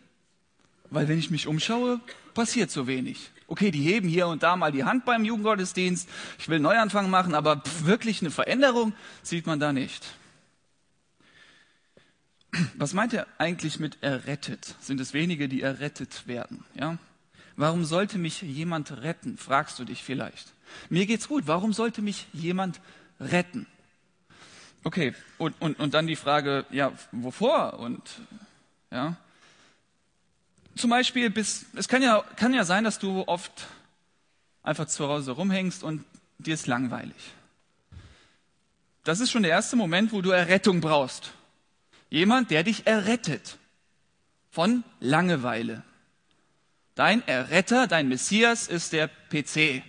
Weil 0.89 1.07
wenn 1.07 1.19
ich 1.19 1.31
mich 1.31 1.47
umschaue, 1.47 1.99
passiert 2.33 2.71
so 2.71 2.87
wenig. 2.87 3.31
Okay, 3.47 3.71
die 3.71 3.81
heben 3.81 4.07
hier 4.07 4.27
und 4.27 4.43
da 4.43 4.55
mal 4.55 4.71
die 4.71 4.83
Hand 4.83 5.05
beim 5.05 5.25
Jugendgottesdienst. 5.25 6.07
Ich 6.37 6.47
will 6.47 6.55
einen 6.55 6.63
Neuanfang 6.63 7.09
machen, 7.09 7.33
aber 7.33 7.61
wirklich 7.83 8.21
eine 8.21 8.31
Veränderung 8.31 8.93
sieht 9.23 9.47
man 9.47 9.59
da 9.59 9.73
nicht. 9.73 10.05
Was 12.75 12.93
meint 12.93 13.13
er 13.13 13.27
eigentlich 13.37 13.79
mit 13.79 13.97
errettet? 14.01 14.75
Sind 14.79 15.01
es 15.01 15.13
wenige, 15.13 15.49
die 15.49 15.61
errettet 15.61 16.27
werden? 16.27 16.63
Ja? 16.75 16.97
Warum 17.57 17.85
sollte 17.85 18.19
mich 18.19 18.43
jemand 18.43 18.91
retten? 19.01 19.37
Fragst 19.37 19.79
du 19.79 19.83
dich 19.83 20.03
vielleicht. 20.03 20.53
Mir 20.89 21.07
geht's 21.07 21.27
gut. 21.27 21.47
Warum 21.47 21.73
sollte 21.73 22.03
mich 22.03 22.27
jemand 22.31 22.79
retten? 23.19 23.65
Okay, 24.83 25.15
und, 25.39 25.59
und, 25.59 25.79
und 25.79 25.93
dann 25.95 26.05
die 26.05 26.15
Frage, 26.15 26.65
ja, 26.69 26.93
wovor? 27.11 27.79
Und, 27.79 28.01
ja. 28.91 29.17
Zum 30.75 30.91
Beispiel, 30.91 31.31
bis, 31.31 31.65
es 31.75 31.87
kann 31.87 32.03
ja, 32.03 32.23
kann 32.35 32.53
ja 32.53 32.63
sein, 32.63 32.83
dass 32.83 32.99
du 32.99 33.27
oft 33.27 33.67
einfach 34.61 34.85
zu 34.85 35.07
Hause 35.07 35.31
rumhängst 35.31 35.83
und 35.83 36.05
dir 36.37 36.53
ist 36.53 36.67
langweilig. 36.67 37.33
Das 39.03 39.19
ist 39.19 39.31
schon 39.31 39.41
der 39.41 39.51
erste 39.51 39.75
Moment, 39.75 40.11
wo 40.11 40.21
du 40.21 40.29
Errettung 40.29 40.79
brauchst. 40.79 41.31
Jemand, 42.11 42.51
der 42.51 42.63
dich 42.63 42.85
errettet 42.85 43.57
von 44.51 44.83
Langeweile. 44.99 45.83
Dein 46.97 47.25
Erretter, 47.27 47.85
dein 47.85 48.07
Messias 48.07 48.67
ist 48.67 48.91
der 48.91 49.07
PC. 49.07 49.83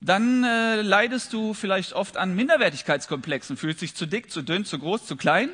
Dann 0.00 0.44
äh, 0.44 0.82
leidest 0.82 1.32
du 1.32 1.52
vielleicht 1.52 1.94
oft 1.94 2.16
an 2.16 2.36
Minderwertigkeitskomplexen, 2.36 3.56
fühlst 3.56 3.82
dich 3.82 3.96
zu 3.96 4.06
dick, 4.06 4.30
zu 4.30 4.42
dünn, 4.42 4.64
zu 4.64 4.78
groß, 4.78 5.04
zu 5.04 5.16
klein, 5.16 5.50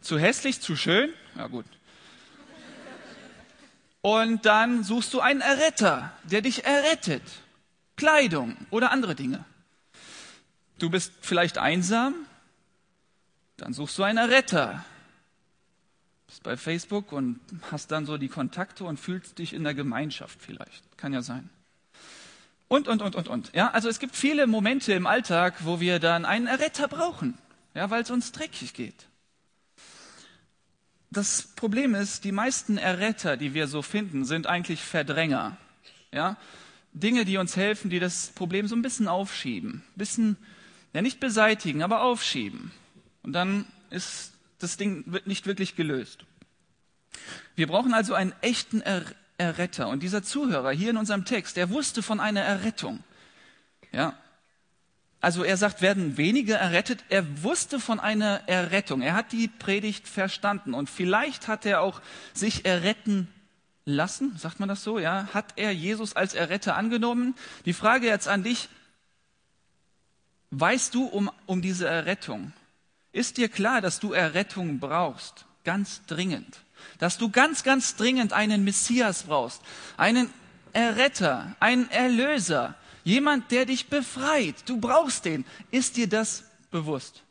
zu 0.00 0.18
hässlich, 0.18 0.62
zu 0.62 0.74
schön. 0.74 1.12
Ja 1.36 1.48
gut. 1.48 1.66
Und 4.00 4.46
dann 4.46 4.84
suchst 4.84 5.12
du 5.12 5.20
einen 5.20 5.42
Erretter, 5.42 6.12
der 6.22 6.40
dich 6.40 6.64
errettet. 6.64 7.22
Kleidung 7.94 8.56
oder 8.70 8.90
andere 8.90 9.14
Dinge. 9.14 9.44
Du 10.78 10.88
bist 10.88 11.12
vielleicht 11.20 11.58
einsam, 11.58 12.14
dann 13.58 13.74
suchst 13.74 13.98
du 13.98 14.02
einen 14.02 14.30
Retter. 14.30 14.82
Bist 16.38 16.44
bei 16.44 16.56
Facebook 16.56 17.10
und 17.10 17.40
hast 17.72 17.90
dann 17.90 18.06
so 18.06 18.16
die 18.16 18.28
Kontakte 18.28 18.84
und 18.84 19.00
fühlst 19.00 19.40
dich 19.40 19.52
in 19.52 19.64
der 19.64 19.74
Gemeinschaft 19.74 20.40
vielleicht. 20.40 20.84
Kann 20.96 21.12
ja 21.12 21.20
sein. 21.20 21.50
Und, 22.68 22.86
und, 22.86 23.02
und, 23.02 23.16
und, 23.16 23.26
und. 23.26 23.50
Ja, 23.54 23.72
also 23.72 23.88
es 23.88 23.98
gibt 23.98 24.14
viele 24.14 24.46
Momente 24.46 24.92
im 24.92 25.08
Alltag, 25.08 25.54
wo 25.64 25.80
wir 25.80 25.98
dann 25.98 26.24
einen 26.24 26.46
Erretter 26.46 26.86
brauchen. 26.86 27.36
Ja, 27.74 27.90
weil 27.90 28.02
es 28.02 28.10
uns 28.12 28.30
dreckig 28.30 28.72
geht. 28.72 29.08
Das 31.10 31.42
Problem 31.56 31.96
ist, 31.96 32.22
die 32.22 32.32
meisten 32.32 32.78
Erretter, 32.78 33.36
die 33.36 33.52
wir 33.52 33.66
so 33.66 33.82
finden, 33.82 34.24
sind 34.24 34.46
eigentlich 34.46 34.80
Verdränger. 34.80 35.56
Ja, 36.12 36.36
Dinge, 36.92 37.24
die 37.24 37.38
uns 37.38 37.56
helfen, 37.56 37.90
die 37.90 37.98
das 37.98 38.28
Problem 38.28 38.68
so 38.68 38.76
ein 38.76 38.82
bisschen 38.82 39.08
aufschieben. 39.08 39.82
Ein 39.84 39.98
bisschen, 39.98 40.36
ja 40.92 41.02
nicht 41.02 41.18
beseitigen, 41.18 41.82
aber 41.82 42.02
aufschieben. 42.02 42.70
Und 43.22 43.32
dann 43.32 43.64
ist 43.90 44.34
das 44.60 44.76
Ding 44.76 45.04
nicht 45.24 45.46
wirklich 45.46 45.74
gelöst. 45.74 46.24
Wir 47.56 47.66
brauchen 47.66 47.94
also 47.94 48.14
einen 48.14 48.32
echten 48.40 48.80
er 48.80 49.04
Erretter. 49.38 49.88
Und 49.88 50.02
dieser 50.02 50.22
Zuhörer 50.22 50.72
hier 50.72 50.90
in 50.90 50.96
unserem 50.96 51.24
Text, 51.24 51.56
der 51.56 51.70
wusste 51.70 52.02
von 52.02 52.18
einer 52.18 52.40
Errettung. 52.40 53.04
Ja. 53.92 54.14
Also 55.20 55.44
er 55.44 55.56
sagt, 55.56 55.80
werden 55.80 56.16
wenige 56.16 56.54
errettet. 56.54 57.04
Er 57.08 57.42
wusste 57.42 57.80
von 57.80 58.00
einer 58.00 58.48
Errettung. 58.48 59.00
Er 59.00 59.14
hat 59.14 59.32
die 59.32 59.48
Predigt 59.48 60.08
verstanden. 60.08 60.74
Und 60.74 60.90
vielleicht 60.90 61.48
hat 61.48 61.66
er 61.66 61.80
auch 61.80 62.02
sich 62.34 62.64
erretten 62.64 63.28
lassen, 63.84 64.36
sagt 64.36 64.60
man 64.60 64.68
das 64.68 64.84
so, 64.84 64.98
ja? 64.98 65.28
Hat 65.32 65.54
er 65.56 65.72
Jesus 65.72 66.14
als 66.14 66.34
Erretter 66.34 66.76
angenommen? 66.76 67.34
Die 67.64 67.72
Frage 67.72 68.06
jetzt 68.06 68.28
an 68.28 68.42
dich, 68.42 68.68
weißt 70.50 70.94
du 70.94 71.06
um, 71.06 71.30
um 71.46 71.62
diese 71.62 71.88
Errettung? 71.88 72.52
Ist 73.12 73.38
dir 73.38 73.48
klar, 73.48 73.80
dass 73.80 73.98
du 73.98 74.12
Errettung 74.12 74.78
brauchst? 74.78 75.46
Ganz 75.64 76.04
dringend. 76.06 76.60
Dass 76.98 77.18
du 77.18 77.30
ganz, 77.30 77.62
ganz 77.62 77.96
dringend 77.96 78.32
einen 78.32 78.64
Messias 78.64 79.24
brauchst. 79.24 79.62
Einen 79.96 80.30
Erretter, 80.72 81.56
einen 81.60 81.90
Erlöser. 81.90 82.74
Jemand, 83.04 83.50
der 83.50 83.64
dich 83.64 83.88
befreit. 83.88 84.54
Du 84.66 84.78
brauchst 84.78 85.24
den. 85.24 85.44
Ist 85.70 85.96
dir 85.96 86.08
das 86.08 86.44
bewusst? 86.70 87.22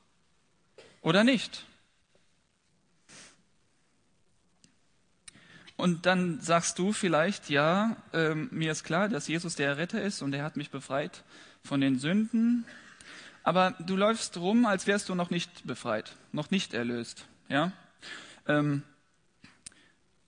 Oder 1.01 1.23
nicht? 1.23 1.65
Und 5.77 6.07
dann 6.07 6.41
sagst 6.41 6.79
du 6.79 6.91
vielleicht, 6.91 7.51
ja, 7.51 7.95
ähm, 8.11 8.49
mir 8.51 8.71
ist 8.71 8.83
klar, 8.83 9.09
dass 9.09 9.27
Jesus 9.27 9.55
der 9.55 9.77
Retter 9.77 10.01
ist 10.01 10.23
und 10.23 10.33
er 10.33 10.43
hat 10.43 10.57
mich 10.57 10.71
befreit 10.71 11.23
von 11.63 11.81
den 11.81 11.99
Sünden. 11.99 12.65
Aber 13.43 13.75
du 13.79 13.95
läufst 13.95 14.35
rum, 14.37 14.65
als 14.65 14.87
wärst 14.87 15.07
du 15.07 15.15
noch 15.15 15.29
nicht 15.29 15.67
befreit, 15.67 16.15
noch 16.31 16.49
nicht 16.49 16.73
erlöst. 16.73 17.27
Ja? 17.47 17.71
Ähm, 18.47 18.81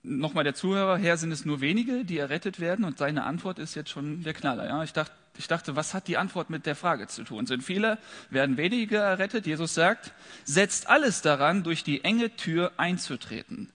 Nochmal 0.02 0.44
der 0.44 0.54
Zuhörer, 0.54 0.96
Herr, 0.96 1.18
sind 1.18 1.30
es 1.30 1.44
nur 1.44 1.60
wenige, 1.60 2.04
die 2.04 2.16
errettet 2.16 2.58
werden? 2.58 2.86
Und 2.86 2.96
seine 2.96 3.24
Antwort 3.24 3.58
ist 3.58 3.74
jetzt 3.74 3.90
schon 3.90 4.22
der 4.22 4.32
Knaller. 4.32 4.66
Ja? 4.66 4.82
Ich, 4.82 4.94
dachte, 4.94 5.12
ich 5.36 5.46
dachte, 5.46 5.76
was 5.76 5.92
hat 5.92 6.08
die 6.08 6.16
Antwort 6.16 6.48
mit 6.48 6.64
der 6.64 6.74
Frage 6.74 7.06
zu 7.06 7.22
tun? 7.22 7.46
Sind 7.46 7.62
viele, 7.62 7.98
werden 8.30 8.56
wenige 8.56 8.96
errettet? 8.96 9.46
Jesus 9.46 9.74
sagt, 9.74 10.12
setzt 10.44 10.88
alles 10.88 11.20
daran, 11.20 11.64
durch 11.64 11.84
die 11.84 12.02
enge 12.02 12.34
Tür 12.34 12.72
einzutreten. 12.78 13.70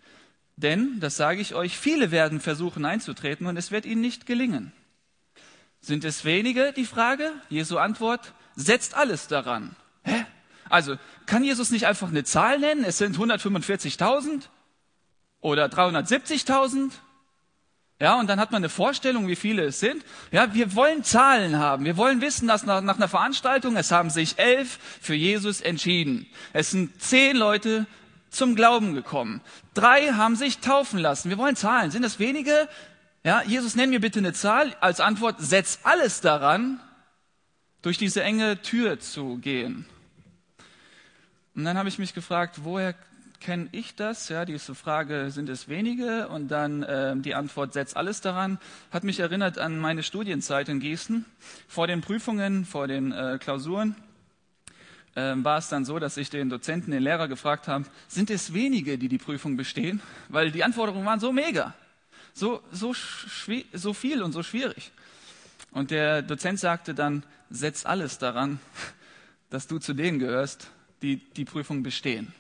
Denn, 0.58 1.00
das 1.00 1.16
sage 1.16 1.42
ich 1.42 1.54
euch, 1.54 1.78
viele 1.78 2.10
werden 2.10 2.40
versuchen 2.40 2.86
einzutreten 2.86 3.46
und 3.46 3.58
es 3.58 3.70
wird 3.70 3.86
ihnen 3.86 4.02
nicht 4.02 4.26
gelingen. 4.26 4.72
Sind 5.80 6.06
es 6.06 6.26
wenige, 6.26 6.74
die 6.74 6.86
Frage? 6.86 7.32
Jesu 7.50 7.78
Antwort, 7.78 8.34
setzt 8.56 8.96
alles 8.96 9.28
daran. 9.28 9.76
Hä? 10.04 10.26
Also, 10.70 10.98
kann 11.28 11.44
Jesus 11.44 11.70
nicht 11.70 11.86
einfach 11.86 12.10
eine 12.10 12.24
Zahl 12.24 12.58
nennen? 12.58 12.84
Es 12.84 12.98
sind 12.98 13.18
145.000 13.18 14.48
oder 15.46 15.68
370.000? 15.68 16.90
Ja, 18.02 18.20
und 18.20 18.28
dann 18.28 18.40
hat 18.40 18.52
man 18.52 18.62
eine 18.62 18.70
Vorstellung, 18.70 19.28
wie 19.28 19.36
viele 19.36 19.66
es 19.66 19.80
sind. 19.80 20.04
Ja, 20.32 20.54
wir 20.56 20.76
wollen 20.76 21.04
Zahlen 21.04 21.60
haben. 21.60 21.86
Wir 21.86 21.98
wollen 21.98 22.20
wissen, 22.20 22.48
dass 22.48 22.66
nach, 22.66 22.82
nach 22.82 22.98
einer 22.98 23.08
Veranstaltung, 23.08 23.78
es 23.78 23.92
haben 23.92 24.10
sich 24.10 24.40
elf 24.40 24.80
für 25.00 25.14
Jesus 25.14 25.62
entschieden. 25.62 26.26
Es 26.52 26.72
sind 26.72 27.00
zehn 27.00 27.38
Leute 27.38 27.86
zum 28.32 28.56
Glauben 28.56 28.96
gekommen. 28.96 29.40
Drei 29.76 30.14
haben 30.14 30.36
sich 30.36 30.60
taufen 30.60 31.00
lassen. 31.00 31.30
Wir 31.30 31.38
wollen 31.38 31.56
Zahlen. 31.56 31.92
Sind 31.92 32.02
das 32.02 32.18
wenige? 32.18 32.68
Ja, 33.24 33.44
Jesus, 33.44 33.76
nenn 33.76 33.92
mir 33.92 34.02
bitte 34.02 34.20
eine 34.20 34.34
Zahl. 34.34 34.76
Als 34.82 35.00
Antwort, 35.00 35.36
setz 35.40 35.80
alles 35.84 36.22
daran, 36.22 36.80
durch 37.84 38.00
diese 38.00 38.24
enge 38.24 38.62
Tür 38.64 39.00
zu 39.00 39.38
gehen. 39.38 39.86
Und 41.56 41.66
dann 41.66 41.78
habe 41.78 41.88
ich 41.88 42.00
mich 42.00 42.16
gefragt, 42.16 42.62
woher 42.64 42.96
kenne 43.40 43.70
ich 43.72 43.96
das? 43.96 44.30
Ja, 44.30 44.46
diese 44.46 44.76
Frage, 44.76 45.32
sind 45.32 45.50
es 45.50 45.68
wenige? 45.68 46.28
Und 46.28 46.50
dann 46.50 46.84
äh, 46.84 47.16
die 47.18 47.36
Antwort, 47.36 47.74
setz 47.74 47.96
alles 47.96 48.22
daran, 48.22 48.60
hat 48.92 49.04
mich 49.04 49.20
erinnert 49.20 49.58
an 49.58 49.78
meine 49.78 50.04
Studienzeit 50.04 50.70
in 50.70 50.80
Gießen. 50.80 51.26
Vor 51.68 51.88
den 51.88 52.02
Prüfungen, 52.02 52.66
vor 52.66 52.88
den 52.88 53.12
äh, 53.12 53.38
Klausuren 53.40 53.96
ähm, 55.16 55.44
war 55.44 55.58
es 55.58 55.70
dann 55.70 55.86
so, 55.86 56.00
dass 56.00 56.18
ich 56.18 56.30
den 56.30 56.50
Dozenten, 56.50 56.92
den 56.92 57.02
Lehrer 57.02 57.28
gefragt 57.28 57.68
habe, 57.68 57.86
sind 58.08 58.30
es 58.30 58.54
wenige, 58.54 58.98
die 58.98 59.08
die 59.08 59.18
Prüfung 59.18 59.56
bestehen? 59.56 60.02
Weil 60.30 60.52
die 60.52 60.64
Anforderungen 60.64 61.06
waren 61.06 61.20
so 61.20 61.32
mega, 61.32 61.74
so, 62.34 62.62
so, 62.72 62.94
so 63.74 63.94
viel 63.94 64.22
und 64.22 64.34
so 64.34 64.44
schwierig. 64.44 64.92
Und 65.72 65.92
der 65.92 66.22
Dozent 66.22 66.60
sagte 66.60 66.94
dann, 66.94 67.24
setz 67.50 67.86
alles 67.86 68.18
daran, 68.18 68.60
dass 69.50 69.68
du 69.68 69.80
zu 69.80 69.94
denen 69.94 70.20
gehörst, 70.20 70.70
die 71.02 71.18
die 71.18 71.46
Prüfung 71.46 71.84
bestehen. 71.84 72.34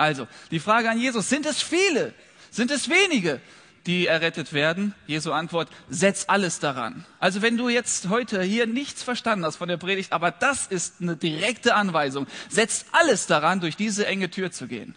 Also, 0.00 0.26
die 0.50 0.60
Frage 0.60 0.88
an 0.88 0.98
Jesus, 0.98 1.28
sind 1.28 1.44
es 1.44 1.60
viele? 1.60 2.14
Sind 2.50 2.70
es 2.70 2.88
wenige? 2.88 3.40
die 3.86 4.06
errettet 4.06 4.52
werden? 4.52 4.94
Jesu 5.06 5.32
Antwort, 5.32 5.68
setz 5.88 6.26
alles 6.28 6.58
daran. 6.58 7.06
Also 7.18 7.40
wenn 7.40 7.56
du 7.56 7.70
jetzt 7.70 8.10
heute 8.10 8.42
hier 8.42 8.66
nichts 8.66 9.02
verstanden 9.02 9.44
hast 9.44 9.56
von 9.56 9.68
der 9.68 9.78
Predigt, 9.78 10.12
aber 10.12 10.30
das 10.30 10.66
ist 10.66 11.00
eine 11.00 11.16
direkte 11.16 11.74
Anweisung, 11.74 12.26
setz 12.50 12.84
alles 12.92 13.26
daran, 13.26 13.60
durch 13.60 13.76
diese 13.76 14.06
enge 14.06 14.30
Tür 14.30 14.50
zu 14.52 14.66
gehen. 14.66 14.94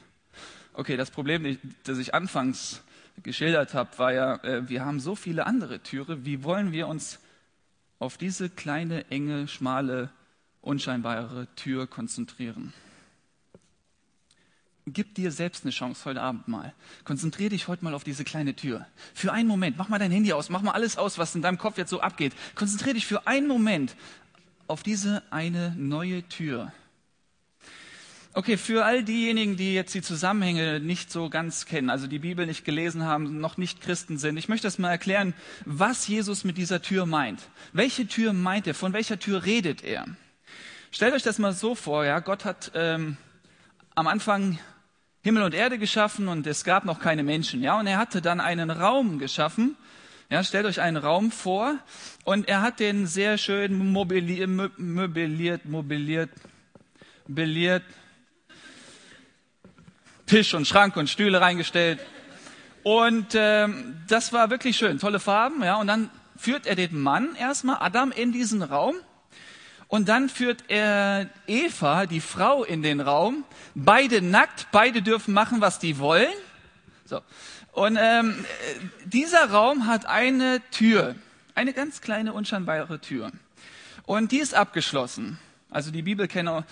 Okay, 0.73 0.97
das 0.97 1.11
Problem, 1.11 1.57
das 1.85 1.97
ich 1.97 2.13
anfangs 2.13 2.81
geschildert 3.23 3.73
habe, 3.73 3.97
war 3.97 4.11
ja, 4.11 4.35
äh, 4.43 4.67
wir 4.67 4.83
haben 4.83 4.99
so 4.99 5.15
viele 5.15 5.45
andere 5.45 5.79
Türe. 5.79 6.25
Wie 6.25 6.43
wollen 6.43 6.73
wir 6.73 6.87
uns 6.87 7.19
auf 7.99 8.17
diese 8.17 8.49
kleine, 8.49 9.09
enge, 9.09 9.47
schmale, 9.47 10.09
unscheinbare 10.61 11.47
Tür 11.55 11.87
konzentrieren? 11.87 12.73
Gib 14.85 15.15
dir 15.15 15.31
selbst 15.31 15.63
eine 15.63 15.71
Chance 15.71 16.03
heute 16.05 16.21
Abend 16.21 16.47
mal. 16.49 16.73
Konzentrier 17.05 17.49
dich 17.49 17.69
heute 17.69 17.85
mal 17.85 17.93
auf 17.93 18.03
diese 18.03 18.25
kleine 18.25 18.53
Tür. 18.53 18.85
Für 19.13 19.31
einen 19.31 19.47
Moment. 19.47 19.77
Mach 19.77 19.87
mal 19.87 19.97
dein 19.97 20.11
Handy 20.11 20.33
aus. 20.33 20.49
Mach 20.49 20.61
mal 20.61 20.71
alles 20.71 20.97
aus, 20.97 21.17
was 21.17 21.35
in 21.35 21.41
deinem 21.41 21.57
Kopf 21.57 21.77
jetzt 21.77 21.89
so 21.89 22.01
abgeht. 22.01 22.33
Konzentrier 22.55 22.93
dich 22.93 23.05
für 23.05 23.25
einen 23.25 23.47
Moment 23.47 23.95
auf 24.67 24.83
diese 24.83 25.23
eine 25.31 25.73
neue 25.77 26.27
Tür. 26.27 26.73
Okay, 28.35 28.57
für 28.57 28.83
all 28.83 29.03
diejenigen, 29.03 29.57
die 29.57 29.75
jetzt 29.75 29.93
die 29.93 30.01
Zusammenhänge 30.01 30.79
nicht 30.79 31.11
so 31.11 31.29
ganz 31.29 31.65
kennen, 31.65 31.91
also 31.91 32.07
die 32.07 32.17
Bibel 32.17 32.47
nicht 32.47 32.65
gelesen 32.65 33.03
haben, 33.03 33.39
noch 33.39 33.57
nicht 33.57 33.79
Christen 33.79 34.17
sind, 34.17 34.37
ich 34.37 34.49
möchte 34.49 34.65
das 34.65 34.79
mal 34.79 34.89
erklären, 34.89 35.35
was 35.65 36.07
Jesus 36.07 36.43
mit 36.43 36.57
dieser 36.57 36.81
Tür 36.81 37.05
meint. 37.05 37.39
Welche 37.73 38.07
Tür 38.07 38.33
meint 38.33 38.65
er? 38.65 38.73
Von 38.73 38.91
welcher 38.91 39.19
Tür 39.19 39.45
redet 39.45 39.83
er? 39.83 40.05
Stellt 40.91 41.13
euch 41.13 41.21
das 41.21 41.37
mal 41.37 41.53
so 41.53 41.75
vor, 41.75 42.05
ja, 42.05 42.19
Gott 42.21 42.43
hat 42.43 42.71
ähm, 42.73 43.17
am 43.93 44.07
Anfang 44.07 44.57
Himmel 45.23 45.43
und 45.43 45.53
Erde 45.53 45.79
geschaffen 45.79 46.27
und 46.27 46.45
es 46.47 46.65
gab 46.65 46.83
noch 46.83 46.99
keine 46.99 47.23
Menschen, 47.23 47.63
ja, 47.63 47.79
und 47.79 47.87
er 47.87 47.97
hatte 47.97 48.21
dann 48.21 48.41
einen 48.41 48.69
Raum 48.69 49.19
geschaffen, 49.19 49.77
ja, 50.29 50.43
stellt 50.43 50.65
euch 50.65 50.81
einen 50.81 50.97
Raum 50.97 51.31
vor. 51.31 51.77
Und 52.25 52.49
er 52.49 52.61
hat 52.61 52.79
den 52.79 53.07
sehr 53.07 53.37
schön 53.37 53.91
mobiliert, 53.91 54.49
möbliert, 54.77 55.65
mobiliert, 55.65 56.29
belliert, 57.27 57.83
Tisch 60.25 60.53
und 60.53 60.67
Schrank 60.67 60.97
und 60.97 61.09
Stühle 61.09 61.39
reingestellt. 61.39 61.99
Und 62.81 63.27
ähm, 63.33 64.01
das 64.09 64.33
war 64.33 64.49
wirklich 64.49 64.75
schön, 64.75 64.99
tolle 64.99 65.21
Farben, 65.21 65.63
ja, 65.63 65.75
und 65.75 65.87
dann 65.87 66.09
führt 66.35 66.65
er 66.65 66.75
den 66.75 66.99
Mann 66.99 67.35
erstmal, 67.35 67.77
Adam, 67.79 68.11
in 68.11 68.33
diesen 68.33 68.61
Raum 68.61 68.95
und 69.93 70.09
dann 70.09 70.27
führt 70.27 70.63
er 70.69 71.29
Eva, 71.45 72.07
die 72.07 72.19
Frau, 72.19 72.63
in 72.63 72.81
den 72.81 72.99
Raum. 72.99 73.45
Beide 73.75 74.23
nackt, 74.23 74.69
beide 74.71 75.03
dürfen 75.03 75.35
machen, 75.35 75.61
was 75.61 75.77
die 75.77 75.99
wollen. 75.99 76.33
So. 77.05 77.21
Und 77.73 77.99
ähm, 78.01 78.43
dieser 79.05 79.51
Raum 79.51 79.85
hat 79.85 80.07
eine 80.07 80.63
Tür, 80.71 81.13
eine 81.53 81.73
ganz 81.73 82.01
kleine, 82.01 82.33
unscheinbare 82.33 83.01
Tür. 83.01 83.31
Und 84.07 84.31
die 84.31 84.39
ist 84.39 84.55
abgeschlossen. 84.55 85.37
Also 85.69 85.91
die 85.91 86.01
Bibelkenner, 86.01 86.65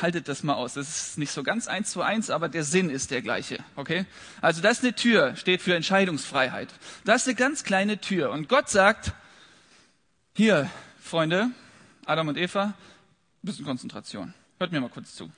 haltet 0.00 0.28
das 0.28 0.44
mal 0.44 0.54
aus. 0.54 0.74
Das 0.74 0.88
ist 0.88 1.18
nicht 1.18 1.32
so 1.32 1.42
ganz 1.42 1.66
eins 1.66 1.90
zu 1.90 2.00
eins, 2.00 2.30
aber 2.30 2.48
der 2.48 2.62
Sinn 2.62 2.90
ist 2.90 3.10
der 3.10 3.22
gleiche. 3.22 3.58
Okay? 3.74 4.04
Also 4.40 4.62
das 4.62 4.78
ist 4.78 4.84
eine 4.84 4.94
Tür, 4.94 5.34
steht 5.34 5.62
für 5.62 5.74
Entscheidungsfreiheit. 5.74 6.68
Das 7.04 7.22
ist 7.22 7.26
eine 7.26 7.34
ganz 7.34 7.64
kleine 7.64 7.98
Tür. 7.98 8.30
Und 8.30 8.48
Gott 8.48 8.70
sagt, 8.70 9.14
hier, 10.36 10.70
Freunde, 11.00 11.50
Adam 12.04 12.28
und 12.28 12.36
Eva, 12.36 12.74
bisschen 13.42 13.64
Konzentration. 13.64 14.34
Hört 14.58 14.72
mir 14.72 14.80
mal 14.80 14.90
kurz 14.90 15.14
zu. 15.14 15.30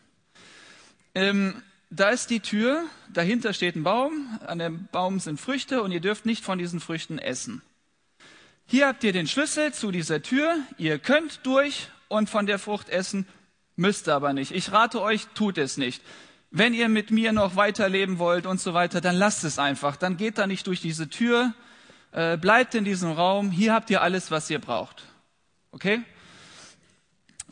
Ähm, 1.14 1.62
da 1.90 2.09
ist 2.09 2.30
die 2.30 2.40
Tür, 2.40 2.85
dahinter 3.12 3.52
steht 3.52 3.76
ein 3.76 3.83
Baum, 3.83 4.38
an 4.47 4.59
dem 4.59 4.88
Baum 4.90 5.21
sind 5.21 5.40
Früchte 5.40 5.83
und 5.83 5.92
ihr 5.92 6.00
dürft 6.00 6.25
nicht 6.25 6.42
von 6.42 6.59
diesen 6.59 6.80
Früchten 6.80 7.18
essen. 7.18 7.62
Hier 8.66 8.87
habt 8.87 9.04
ihr 9.04 9.12
den 9.12 9.26
Schlüssel 9.26 9.75
zu 9.75 9.90
dieser 9.90 10.23
Tür, 10.23 10.56
ihr 10.78 10.99
könnt 10.99 11.40
durch 11.44 11.88
und 12.09 12.30
von 12.30 12.47
der 12.47 12.59
Frucht 12.59 12.88
essen, 12.88 13.26
müsst 13.76 14.09
aber 14.09 14.33
nicht. 14.33 14.50
Ich 14.50 14.73
rate 14.73 15.02
euch, 15.02 15.26
tut 15.35 15.59
es 15.59 15.76
nicht. 15.76 16.02
Wenn 16.50 16.73
ihr 16.73 16.88
mit 16.88 17.11
mir 17.11 17.33
noch 17.33 17.56
weiterleben 17.56 18.18
wollt 18.18 18.47
und 18.47 18.59
so 18.59 18.73
weiter, 18.73 19.02
dann 19.02 19.16
lasst 19.16 19.44
es 19.44 19.59
einfach. 19.59 19.97
Dann 19.97 20.16
geht 20.16 20.38
da 20.38 20.47
nicht 20.47 20.66
durch 20.66 20.80
diese 20.80 21.11
Tür, 21.11 21.52
äh, 22.12 22.38
bleibt 22.38 22.75
in 22.75 22.85
diesem 22.85 23.12
Raum. 23.12 23.50
Hier 23.50 23.75
habt 23.75 23.90
ihr 23.90 24.00
alles, 24.00 24.30
was 24.30 24.49
ihr 24.49 24.61
braucht. 24.61 25.04
Okay? 25.71 26.02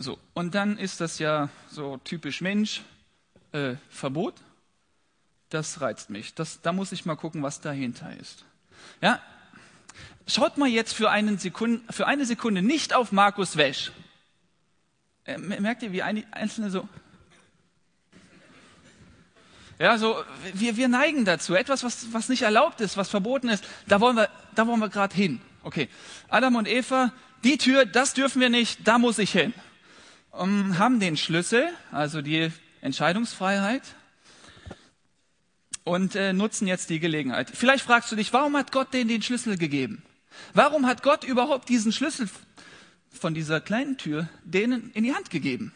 So, 0.02 0.18
und 0.34 0.56
dann 0.56 0.78
ist 0.78 1.00
das 1.00 1.20
ja 1.20 1.48
so 1.70 1.96
typisch 1.98 2.40
Mensch, 2.40 2.82
äh, 3.52 3.76
Verbot. 3.88 4.34
Das 5.48 5.80
reizt 5.80 6.10
mich. 6.10 6.34
Das, 6.34 6.60
da 6.60 6.72
muss 6.72 6.90
ich 6.90 7.04
mal 7.04 7.14
gucken, 7.14 7.44
was 7.44 7.60
dahinter 7.60 8.12
ist. 8.16 8.44
Ja, 9.00 9.20
schaut 10.26 10.58
mal 10.58 10.68
jetzt 10.68 10.92
für, 10.92 11.08
einen 11.08 11.38
Sekunde, 11.38 11.82
für 11.92 12.08
eine 12.08 12.26
Sekunde 12.26 12.62
nicht 12.62 12.94
auf 12.94 13.12
Markus 13.12 13.56
Wesch. 13.56 13.92
Äh, 15.24 15.38
merkt 15.38 15.84
ihr, 15.84 15.92
wie 15.92 16.02
einzelne 16.02 16.70
so. 16.70 16.88
Ja, 19.78 19.98
so, 19.98 20.16
wir, 20.52 20.76
wir 20.76 20.88
neigen 20.88 21.24
dazu. 21.24 21.54
Etwas, 21.54 21.84
was, 21.84 22.12
was 22.12 22.28
nicht 22.28 22.42
erlaubt 22.42 22.80
ist, 22.80 22.96
was 22.96 23.08
verboten 23.08 23.48
ist, 23.48 23.64
da 23.86 24.00
wollen 24.00 24.16
wir, 24.16 24.28
da 24.56 24.66
wollen 24.66 24.80
wir 24.80 24.88
gerade 24.88 25.14
hin. 25.14 25.40
Okay. 25.62 25.88
Adam 26.28 26.56
und 26.56 26.66
Eva, 26.66 27.12
die 27.44 27.56
Tür, 27.56 27.86
das 27.86 28.14
dürfen 28.14 28.40
wir 28.40 28.48
nicht, 28.48 28.80
da 28.88 28.98
muss 28.98 29.20
ich 29.20 29.30
hin. 29.30 29.54
Um, 30.34 30.78
haben 30.78 30.98
den 30.98 31.18
Schlüssel, 31.18 31.68
also 31.90 32.22
die 32.22 32.50
Entscheidungsfreiheit 32.80 33.82
und 35.84 36.14
äh, 36.14 36.32
nutzen 36.32 36.66
jetzt 36.66 36.88
die 36.88 37.00
Gelegenheit. 37.00 37.50
Vielleicht 37.52 37.84
fragst 37.84 38.10
du 38.10 38.16
dich, 38.16 38.32
warum 38.32 38.56
hat 38.56 38.72
Gott 38.72 38.94
denen 38.94 39.08
den 39.08 39.20
Schlüssel 39.20 39.58
gegeben? 39.58 40.02
Warum 40.54 40.86
hat 40.86 41.02
Gott 41.02 41.24
überhaupt 41.24 41.68
diesen 41.68 41.92
Schlüssel 41.92 42.30
von 43.10 43.34
dieser 43.34 43.60
kleinen 43.60 43.98
Tür 43.98 44.26
denen 44.42 44.90
in 44.94 45.04
die 45.04 45.14
Hand 45.14 45.28
gegeben? 45.28 45.74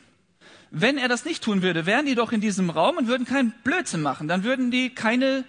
Wenn 0.70 0.96
er 0.96 1.08
das 1.08 1.26
nicht 1.26 1.44
tun 1.44 1.60
würde, 1.60 1.84
wären 1.84 2.06
die 2.06 2.14
doch 2.14 2.32
in 2.32 2.40
diesem 2.40 2.70
Raum 2.70 2.96
und 2.96 3.08
würden 3.08 3.26
keinen 3.26 3.52
Blödsinn 3.62 4.00
machen. 4.00 4.26
Dann 4.26 4.42
würden 4.42 4.70
die 4.70 4.88
keine 4.88 5.44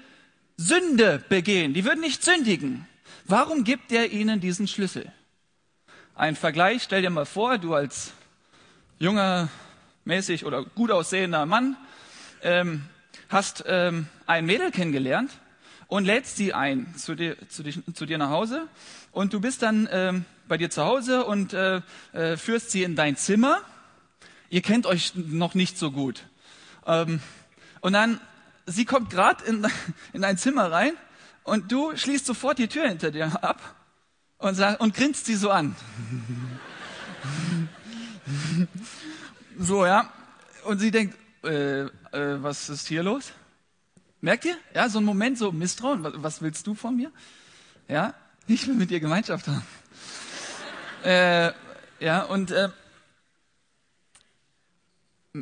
Sünde 0.57 1.23
begehen. 1.29 1.73
Die 1.73 1.85
würden 1.85 2.01
nicht 2.01 2.25
sündigen. 2.25 2.85
Warum 3.23 3.63
gibt 3.63 3.93
er 3.93 4.11
ihnen 4.11 4.41
diesen 4.41 4.67
Schlüssel? 4.67 5.11
Ein 6.13 6.35
Vergleich, 6.35 6.83
stell 6.83 7.01
dir 7.01 7.09
mal 7.09 7.25
vor, 7.25 7.57
du 7.57 7.73
als 7.73 8.11
junger, 8.99 9.49
mäßig 10.05 10.45
oder 10.45 10.63
gut 10.63 10.91
aussehender 10.91 11.45
Mann 11.45 11.77
ähm, 12.41 12.83
hast 13.29 13.63
ähm, 13.67 14.07
ein 14.25 14.45
Mädel 14.45 14.71
kennengelernt 14.71 15.31
und 15.87 16.05
lädst 16.05 16.37
sie 16.37 16.53
ein 16.53 16.95
zu 16.97 17.15
dir, 17.15 17.37
zu, 17.49 17.63
dich, 17.63 17.79
zu 17.93 18.05
dir 18.05 18.17
nach 18.17 18.29
Hause 18.29 18.67
und 19.11 19.33
du 19.33 19.39
bist 19.39 19.61
dann 19.61 19.87
ähm, 19.91 20.25
bei 20.47 20.57
dir 20.57 20.69
zu 20.69 20.83
Hause 20.83 21.25
und 21.25 21.53
äh, 21.53 21.81
äh, 22.13 22.37
führst 22.37 22.71
sie 22.71 22.83
in 22.83 22.95
dein 22.95 23.17
Zimmer. 23.17 23.61
Ihr 24.49 24.61
kennt 24.61 24.85
euch 24.85 25.13
noch 25.15 25.55
nicht 25.55 25.77
so 25.77 25.91
gut. 25.91 26.23
Ähm, 26.85 27.19
und 27.81 27.93
dann, 27.93 28.19
sie 28.65 28.85
kommt 28.85 29.09
gerade 29.09 29.43
in, 29.45 29.67
in 30.13 30.21
dein 30.21 30.37
Zimmer 30.37 30.71
rein 30.71 30.93
und 31.43 31.71
du 31.71 31.95
schließt 31.95 32.25
sofort 32.25 32.57
die 32.57 32.67
Tür 32.67 32.87
hinter 32.87 33.11
dir 33.11 33.43
ab 33.43 33.75
und, 34.37 34.55
sag, 34.55 34.79
und 34.79 34.95
grinst 34.95 35.25
sie 35.25 35.35
so 35.35 35.51
an. 35.51 35.75
So, 39.59 39.85
ja. 39.85 40.11
Und 40.65 40.79
sie 40.79 40.91
denkt, 40.91 41.17
äh, 41.43 41.81
äh, 41.81 41.89
was 42.11 42.69
ist 42.69 42.87
hier 42.87 43.03
los? 43.03 43.31
Merkt 44.21 44.45
ihr? 44.45 44.57
Ja, 44.73 44.89
so 44.89 44.99
ein 44.99 45.05
Moment, 45.05 45.37
so 45.37 45.51
Misstrauen. 45.51 46.03
Was, 46.03 46.13
was 46.17 46.41
willst 46.41 46.65
du 46.67 46.75
von 46.75 46.95
mir? 46.95 47.11
Ja, 47.87 48.13
ich 48.47 48.67
will 48.67 48.75
mit 48.75 48.89
dir 48.89 48.99
Gemeinschaft 48.99 49.47
haben. 49.47 49.65
äh, 51.03 51.51
ja, 51.99 52.23
und 52.23 52.51
äh, 52.51 52.69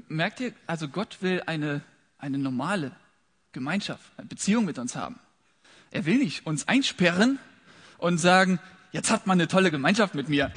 merkt 0.08 0.40
ihr, 0.40 0.54
also 0.68 0.88
Gott 0.88 1.18
will 1.22 1.42
eine, 1.46 1.82
eine 2.18 2.38
normale 2.38 2.92
Gemeinschaft, 3.52 4.12
eine 4.18 4.28
Beziehung 4.28 4.66
mit 4.66 4.78
uns 4.78 4.96
haben. 4.96 5.20
Er 5.92 6.06
will 6.06 6.18
nicht 6.18 6.46
uns 6.46 6.68
einsperren 6.68 7.40
und 7.98 8.18
sagen, 8.18 8.60
jetzt 8.92 9.12
hat 9.12 9.28
man 9.28 9.40
eine 9.40 9.48
tolle 9.48 9.72
Gemeinschaft 9.72 10.14
mit 10.14 10.30
mir. 10.30 10.52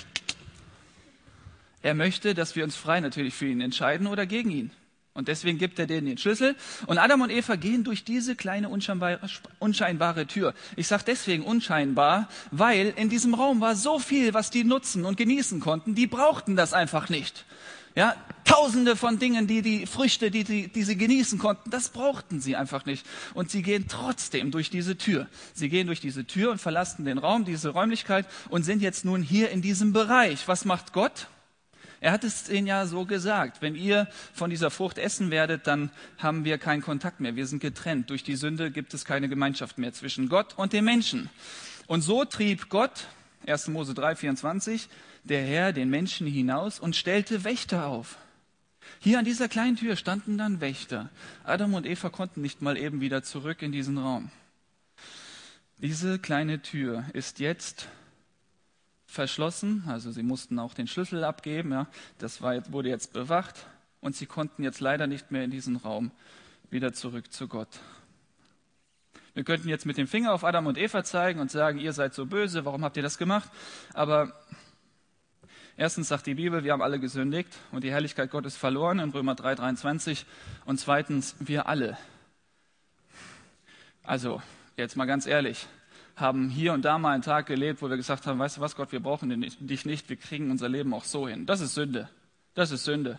Er 1.83 1.95
möchte, 1.95 2.35
dass 2.35 2.57
wir 2.57 2.65
uns 2.65 2.77
frei 2.77 3.01
natürlich 3.01 3.35
für 3.35 3.47
ihn 3.47 3.61
entscheiden 3.61 4.07
oder 4.07 4.27
gegen 4.27 4.51
ihn. 4.51 4.71
Und 5.19 5.27
deswegen 5.27 5.59
gibt 5.59 5.81
er 5.81 5.89
denen 5.89 6.07
den 6.07 6.17
Schlüssel. 6.17 6.55
Und 6.87 6.99
Adam 6.99 7.23
und 7.23 7.31
Eva 7.31 7.57
gehen 7.57 7.83
durch 7.83 8.05
diese 8.05 8.37
kleine 8.37 8.69
unscheinbare, 8.69 10.27
Tür. 10.29 10.55
Ich 10.77 10.87
sage 10.87 11.03
deswegen 11.09 11.43
unscheinbar, 11.43 12.29
weil 12.53 12.95
in 12.97 13.09
diesem 13.09 13.35
Raum 13.35 13.61
war 13.61 13.75
so 13.75 13.99
viel, 13.99 14.33
was 14.33 14.51
die 14.51 14.63
nutzen 14.63 15.05
und 15.05 15.17
genießen 15.17 15.59
konnten. 15.59 15.97
Die 15.97 16.07
brauchten 16.07 16.55
das 16.55 16.73
einfach 16.73 17.09
nicht. 17.09 17.47
Ja, 17.97 18.15
tausende 18.45 18.95
von 18.95 19.19
Dingen, 19.19 19.49
die, 19.49 19.61
die 19.61 19.87
Früchte, 19.87 20.31
die, 20.31 20.45
die, 20.45 20.69
die 20.69 20.83
sie 20.85 20.97
genießen 20.97 21.41
konnten, 21.41 21.71
das 21.71 21.89
brauchten 21.89 22.41
sie 22.41 22.55
einfach 22.55 22.87
nicht. 22.87 23.05
Und 23.35 23.51
sie 23.51 23.63
gehen 23.63 23.87
trotzdem 23.89 24.53
durch 24.53 24.71
diese 24.71 24.97
Tür. 24.97 25.27
Sie 25.53 25.69
gehen 25.69 25.89
durch 25.89 25.99
diese 25.99 26.27
Tür 26.27 26.53
und 26.53 26.61
verlassen 26.61 27.05
den 27.05 27.19
Raum, 27.19 27.45
diese 27.45 27.71
Räumlichkeit 27.71 28.25
und 28.51 28.63
sind 28.63 28.83
jetzt 28.83 29.05
nun 29.05 29.23
hier 29.23 29.51
in 29.51 29.63
diesem 29.63 29.93
Bereich. 29.93 30.47
Was 30.47 30.65
macht 30.65 30.93
Gott? 30.93 31.27
Er 32.01 32.13
hat 32.13 32.25
es 32.25 32.49
ihnen 32.49 32.67
ja 32.67 32.87
so 32.87 33.05
gesagt, 33.05 33.61
wenn 33.61 33.75
ihr 33.75 34.07
von 34.33 34.51
dieser 34.51 34.71
Frucht 34.71 34.99
essen 34.99 35.31
werdet, 35.31 35.67
dann 35.67 35.91
haben 36.19 36.45
wir 36.45 36.59
keinen 36.59 36.83
Kontakt 36.83 37.21
mehr, 37.21 37.35
wir 37.35 37.47
sind 37.47 37.61
getrennt. 37.61 38.11
Durch 38.11 38.23
die 38.23 38.37
Sünde 38.37 38.71
gibt 38.71 38.95
es 38.95 39.05
keine 39.05 39.29
Gemeinschaft 39.29 39.79
mehr 39.79 39.93
zwischen 39.93 40.29
Gott 40.29 40.55
und 40.57 40.73
den 40.73 40.85
Menschen. 40.85 41.29
Und 41.87 42.03
so 42.03 42.25
trieb 42.25 42.69
Gott, 42.69 43.09
1. 43.47 43.69
Mose 43.69 43.95
3, 43.95 44.15
24, 44.15 44.89
der 45.25 45.43
Herr 45.43 45.73
den 45.73 45.91
Menschen 45.91 46.27
hinaus 46.27 46.79
und 46.79 46.95
stellte 46.95 47.45
Wächter 47.45 47.87
auf. 47.87 48.19
Hier 49.01 49.19
an 49.19 49.25
dieser 49.25 49.49
kleinen 49.49 49.77
Tür 49.77 49.97
standen 49.97 50.39
dann 50.39 50.61
Wächter. 50.61 51.11
Adam 51.45 51.75
und 51.75 51.87
Eva 51.87 52.11
konnten 52.11 52.41
nicht 52.41 52.63
mal 52.63 52.77
eben 52.77 53.01
wieder 53.01 53.23
zurück 53.23 53.63
in 53.63 53.73
diesen 53.73 53.99
Raum. 53.99 54.31
Diese 55.79 56.19
kleine 56.19 56.61
Tür 56.61 57.05
ist 57.13 57.39
jetzt 57.39 57.89
verschlossen, 59.09 59.85
also 59.89 60.13
sie 60.13 60.23
mussten 60.23 60.59
auch 60.59 60.75
den 60.75 60.87
Schlüssel 60.87 61.25
abgeben, 61.25 61.73
ja, 61.73 61.87
das 62.19 62.43
war, 62.43 62.71
wurde 62.71 62.91
jetzt 62.91 63.15
bewacht 63.15 63.67
und 64.01 64.15
sie 64.15 64.27
konnten 64.27 64.63
jetzt 64.63 64.81
leider 64.81 65.07
nicht 65.07 65.31
mehr 65.31 65.43
in 65.43 65.51
diesen 65.51 65.77
Raum 65.77 66.13
wieder 66.71 66.93
zurück 66.93 67.33
zu 67.33 67.49
Gott. 67.49 67.81
Wir 69.33 69.45
könnten 69.45 69.69
jetzt 69.69 69.87
mit 69.87 69.97
dem 69.97 70.07
Finger 70.07 70.33
auf 70.35 70.45
Adam 70.45 70.67
und 70.67 70.77
Eva 70.77 71.05
zeigen 71.05 71.41
und 71.41 71.51
sagen, 71.51 71.79
ihr 71.79 71.93
seid 71.93 72.13
so 72.13 72.27
böse, 72.27 72.65
warum 72.65 72.85
habt 72.85 72.97
ihr 72.97 73.03
das 73.03 73.17
gemacht? 73.19 73.51
Aber 73.95 74.33
erstens 75.77 76.09
sagt 76.09 76.27
die 76.27 76.35
Bibel, 76.35 76.63
wir 76.63 76.73
haben 76.73 76.83
alle 76.83 77.01
gesündigt 77.01 77.57
und 77.73 77.85
die 77.85 77.91
Herrlichkeit 77.91 78.31
Gottes 78.31 78.57
verloren 78.57 78.99
in 78.99 79.11
Römer 79.11 79.37
3, 79.37 79.55
23. 79.55 80.27
Und 80.67 80.81
zweitens, 80.81 81.35
wir 81.39 81.67
alle. 81.67 81.97
Also, 84.03 84.43
jetzt 84.77 84.97
mal 84.97 85.07
ganz 85.07 85.27
ehrlich, 85.27 85.67
haben 86.21 86.49
hier 86.49 86.73
und 86.73 86.85
da 86.85 86.99
mal 86.99 87.13
einen 87.13 87.23
Tag 87.23 87.47
gelebt, 87.47 87.83
wo 87.83 87.89
wir 87.89 87.97
gesagt 87.97 88.27
haben, 88.27 88.39
weißt 88.39 88.59
du 88.59 88.61
was, 88.61 88.77
Gott, 88.77 88.93
wir 88.93 89.01
brauchen 89.01 89.31
dich 89.61 89.85
nicht, 89.85 90.09
wir 90.09 90.17
kriegen 90.17 90.51
unser 90.51 90.69
Leben 90.69 90.93
auch 90.95 91.05
so 91.05 91.29
hin. 91.29 91.47
Das 91.47 91.61
ist 91.61 91.75
Sünde. 91.75 92.09
Das 92.55 92.71
ist 92.71 92.85
Sünde. 92.85 93.19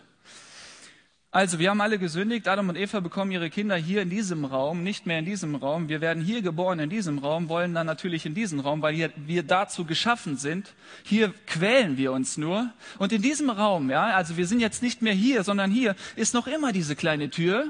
Also, 1.32 1.60
wir 1.60 1.70
haben 1.70 1.80
alle 1.80 2.00
gesündigt. 2.00 2.48
Adam 2.48 2.70
und 2.70 2.76
Eva 2.76 2.98
bekommen 2.98 3.30
ihre 3.30 3.50
Kinder 3.50 3.76
hier 3.76 4.02
in 4.02 4.10
diesem 4.10 4.44
Raum, 4.44 4.82
nicht 4.82 5.06
mehr 5.06 5.20
in 5.20 5.24
diesem 5.24 5.54
Raum. 5.54 5.88
Wir 5.88 6.00
werden 6.00 6.24
hier 6.24 6.42
geboren 6.42 6.80
in 6.80 6.90
diesem 6.90 7.18
Raum, 7.18 7.48
wollen 7.48 7.72
dann 7.72 7.86
natürlich 7.86 8.26
in 8.26 8.34
diesen 8.34 8.58
Raum, 8.58 8.82
weil 8.82 8.96
hier, 8.96 9.12
wir 9.14 9.44
dazu 9.44 9.84
geschaffen 9.84 10.36
sind. 10.36 10.74
Hier 11.04 11.32
quälen 11.46 11.96
wir 11.96 12.10
uns 12.10 12.36
nur. 12.36 12.70
Und 12.98 13.12
in 13.12 13.22
diesem 13.22 13.48
Raum, 13.48 13.90
ja, 13.90 14.06
also 14.06 14.36
wir 14.36 14.46
sind 14.48 14.58
jetzt 14.58 14.82
nicht 14.82 15.02
mehr 15.02 15.12
hier, 15.12 15.44
sondern 15.44 15.70
hier 15.70 15.94
ist 16.16 16.34
noch 16.34 16.48
immer 16.48 16.72
diese 16.72 16.96
kleine 16.96 17.30
Tür. 17.30 17.68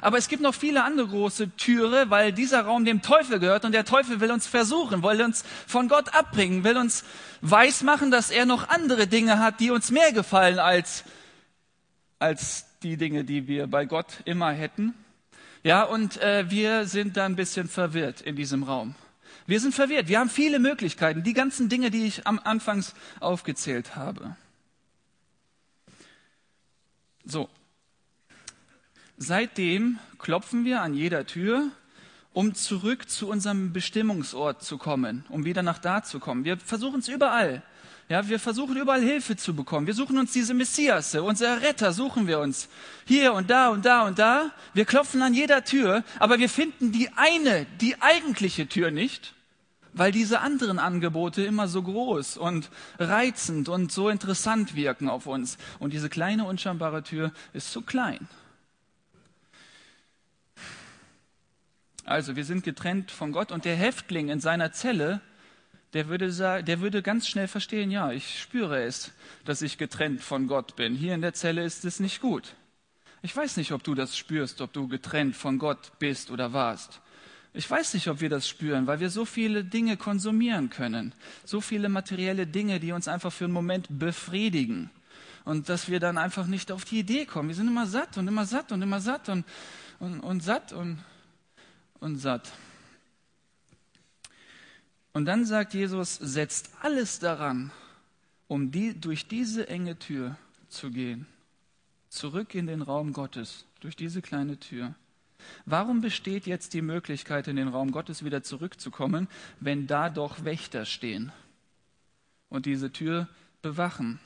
Aber 0.00 0.18
es 0.18 0.28
gibt 0.28 0.42
noch 0.42 0.54
viele 0.54 0.84
andere 0.84 1.08
große 1.08 1.56
Türe, 1.56 2.10
weil 2.10 2.32
dieser 2.32 2.62
Raum 2.62 2.84
dem 2.84 3.02
Teufel 3.02 3.38
gehört 3.38 3.64
und 3.64 3.72
der 3.72 3.84
Teufel 3.84 4.20
will 4.20 4.30
uns 4.30 4.46
versuchen, 4.46 5.02
will 5.02 5.22
uns 5.22 5.44
von 5.66 5.88
Gott 5.88 6.14
abbringen, 6.14 6.64
will 6.64 6.76
uns 6.76 7.04
weismachen, 7.40 8.10
dass 8.10 8.30
er 8.30 8.44
noch 8.44 8.68
andere 8.68 9.06
Dinge 9.06 9.38
hat, 9.38 9.60
die 9.60 9.70
uns 9.70 9.90
mehr 9.90 10.12
gefallen 10.12 10.58
als, 10.58 11.04
als 12.18 12.66
die 12.82 12.96
Dinge, 12.96 13.24
die 13.24 13.48
wir 13.48 13.66
bei 13.66 13.86
Gott 13.86 14.20
immer 14.24 14.52
hätten. 14.52 14.94
Ja, 15.62 15.82
und 15.82 16.18
äh, 16.18 16.50
wir 16.50 16.86
sind 16.86 17.16
da 17.16 17.24
ein 17.24 17.36
bisschen 17.36 17.68
verwirrt 17.68 18.20
in 18.20 18.36
diesem 18.36 18.62
Raum. 18.62 18.94
Wir 19.46 19.60
sind 19.60 19.74
verwirrt. 19.74 20.08
Wir 20.08 20.18
haben 20.20 20.30
viele 20.30 20.58
Möglichkeiten, 20.58 21.22
die 21.22 21.32
ganzen 21.32 21.68
Dinge, 21.68 21.90
die 21.90 22.06
ich 22.06 22.26
am 22.26 22.40
Anfangs 22.42 22.94
aufgezählt 23.20 23.96
habe. 23.96 24.36
So, 27.24 27.48
Seitdem 29.18 29.98
klopfen 30.18 30.66
wir 30.66 30.82
an 30.82 30.92
jeder 30.92 31.26
Tür, 31.26 31.70
um 32.34 32.54
zurück 32.54 33.08
zu 33.08 33.28
unserem 33.30 33.72
Bestimmungsort 33.72 34.62
zu 34.62 34.76
kommen, 34.76 35.24
um 35.30 35.46
wieder 35.46 35.62
nach 35.62 35.78
da 35.78 36.02
zu 36.02 36.18
kommen. 36.18 36.44
Wir 36.44 36.58
versuchen 36.58 37.00
es 37.00 37.08
überall. 37.08 37.62
Ja, 38.10 38.28
wir 38.28 38.38
versuchen 38.38 38.76
überall 38.76 39.00
Hilfe 39.00 39.36
zu 39.36 39.54
bekommen. 39.54 39.86
Wir 39.86 39.94
suchen 39.94 40.18
uns 40.18 40.32
diese 40.32 40.52
Messiasse, 40.52 41.22
unser 41.22 41.62
Retter 41.62 41.94
suchen 41.94 42.26
wir 42.26 42.40
uns. 42.40 42.68
Hier 43.06 43.32
und 43.32 43.48
da 43.48 43.70
und 43.70 43.86
da 43.86 44.06
und 44.06 44.18
da. 44.18 44.50
Wir 44.74 44.84
klopfen 44.84 45.22
an 45.22 45.32
jeder 45.32 45.64
Tür, 45.64 46.04
aber 46.18 46.38
wir 46.38 46.50
finden 46.50 46.92
die 46.92 47.08
eine, 47.16 47.66
die 47.80 48.00
eigentliche 48.02 48.68
Tür 48.68 48.90
nicht, 48.90 49.32
weil 49.94 50.12
diese 50.12 50.40
anderen 50.40 50.78
Angebote 50.78 51.42
immer 51.42 51.68
so 51.68 51.82
groß 51.82 52.36
und 52.36 52.70
reizend 52.98 53.70
und 53.70 53.90
so 53.90 54.10
interessant 54.10 54.76
wirken 54.76 55.08
auf 55.08 55.26
uns. 55.26 55.56
Und 55.78 55.94
diese 55.94 56.10
kleine, 56.10 56.44
unscheinbare 56.44 57.02
Tür 57.02 57.32
ist 57.54 57.72
zu 57.72 57.80
klein. 57.80 58.28
Also, 62.06 62.36
wir 62.36 62.44
sind 62.44 62.64
getrennt 62.64 63.10
von 63.10 63.32
Gott 63.32 63.52
und 63.52 63.66
der 63.66 63.76
Häftling 63.76 64.30
in 64.30 64.40
seiner 64.40 64.72
Zelle 64.72 65.20
der 65.96 66.08
würde, 66.08 66.62
der 66.62 66.80
würde 66.80 67.00
ganz 67.00 67.26
schnell 67.26 67.48
verstehen, 67.48 67.90
ja, 67.90 68.12
ich 68.12 68.40
spüre 68.40 68.82
es, 68.82 69.12
dass 69.46 69.62
ich 69.62 69.78
getrennt 69.78 70.20
von 70.20 70.46
Gott 70.46 70.76
bin. 70.76 70.94
Hier 70.94 71.14
in 71.14 71.22
der 71.22 71.32
Zelle 71.32 71.64
ist 71.64 71.86
es 71.86 72.00
nicht 72.00 72.20
gut. 72.20 72.54
Ich 73.22 73.34
weiß 73.34 73.56
nicht, 73.56 73.72
ob 73.72 73.82
du 73.82 73.94
das 73.94 74.14
spürst, 74.14 74.60
ob 74.60 74.74
du 74.74 74.88
getrennt 74.88 75.36
von 75.36 75.58
Gott 75.58 75.92
bist 75.98 76.30
oder 76.30 76.52
warst. 76.52 77.00
Ich 77.54 77.70
weiß 77.70 77.94
nicht, 77.94 78.08
ob 78.08 78.20
wir 78.20 78.28
das 78.28 78.46
spüren, 78.46 78.86
weil 78.86 79.00
wir 79.00 79.08
so 79.08 79.24
viele 79.24 79.64
Dinge 79.64 79.96
konsumieren 79.96 80.68
können, 80.68 81.14
so 81.46 81.62
viele 81.62 81.88
materielle 81.88 82.46
Dinge, 82.46 82.78
die 82.78 82.92
uns 82.92 83.08
einfach 83.08 83.32
für 83.32 83.44
einen 83.44 83.54
Moment 83.54 83.86
befriedigen 83.88 84.90
und 85.46 85.70
dass 85.70 85.88
wir 85.88 85.98
dann 85.98 86.18
einfach 86.18 86.46
nicht 86.46 86.70
auf 86.70 86.84
die 86.84 86.98
Idee 86.98 87.24
kommen. 87.24 87.48
Wir 87.48 87.56
sind 87.56 87.68
immer 87.68 87.86
satt 87.86 88.18
und 88.18 88.28
immer 88.28 88.44
satt 88.44 88.70
und 88.70 88.82
immer 88.82 89.00
satt 89.00 89.30
und, 89.30 89.46
und, 89.98 90.20
und 90.20 90.42
satt 90.42 90.74
und, 90.74 90.98
und 92.06 92.16
satt. 92.16 92.52
Und 95.12 95.26
dann 95.26 95.44
sagt 95.44 95.74
Jesus, 95.74 96.14
setzt 96.14 96.70
alles 96.80 97.18
daran, 97.18 97.72
um 98.48 98.70
die, 98.70 98.98
durch 98.98 99.26
diese 99.26 99.68
enge 99.68 99.98
Tür 99.98 100.36
zu 100.68 100.90
gehen. 100.90 101.26
Zurück 102.08 102.54
in 102.54 102.66
den 102.66 102.80
Raum 102.80 103.12
Gottes, 103.12 103.66
durch 103.80 103.96
diese 103.96 104.22
kleine 104.22 104.58
Tür. 104.58 104.94
Warum 105.64 106.00
besteht 106.00 106.46
jetzt 106.46 106.74
die 106.74 106.82
Möglichkeit, 106.82 107.48
in 107.48 107.56
den 107.56 107.68
Raum 107.68 107.90
Gottes 107.90 108.24
wieder 108.24 108.42
zurückzukommen, 108.42 109.28
wenn 109.58 109.86
da 109.86 110.08
doch 110.08 110.44
Wächter 110.44 110.84
stehen 110.84 111.32
und 112.48 112.66
diese 112.66 112.92
Tür 112.92 113.28
bewachen? 113.62 114.20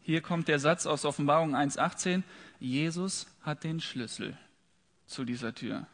Hier 0.00 0.22
kommt 0.22 0.48
der 0.48 0.58
Satz 0.58 0.86
aus 0.86 1.04
Offenbarung 1.04 1.54
1.18, 1.54 2.22
Jesus 2.60 3.26
hat 3.42 3.62
den 3.62 3.80
Schlüssel 3.80 4.38
zu 5.06 5.24
dieser 5.24 5.54
Tür. 5.54 5.86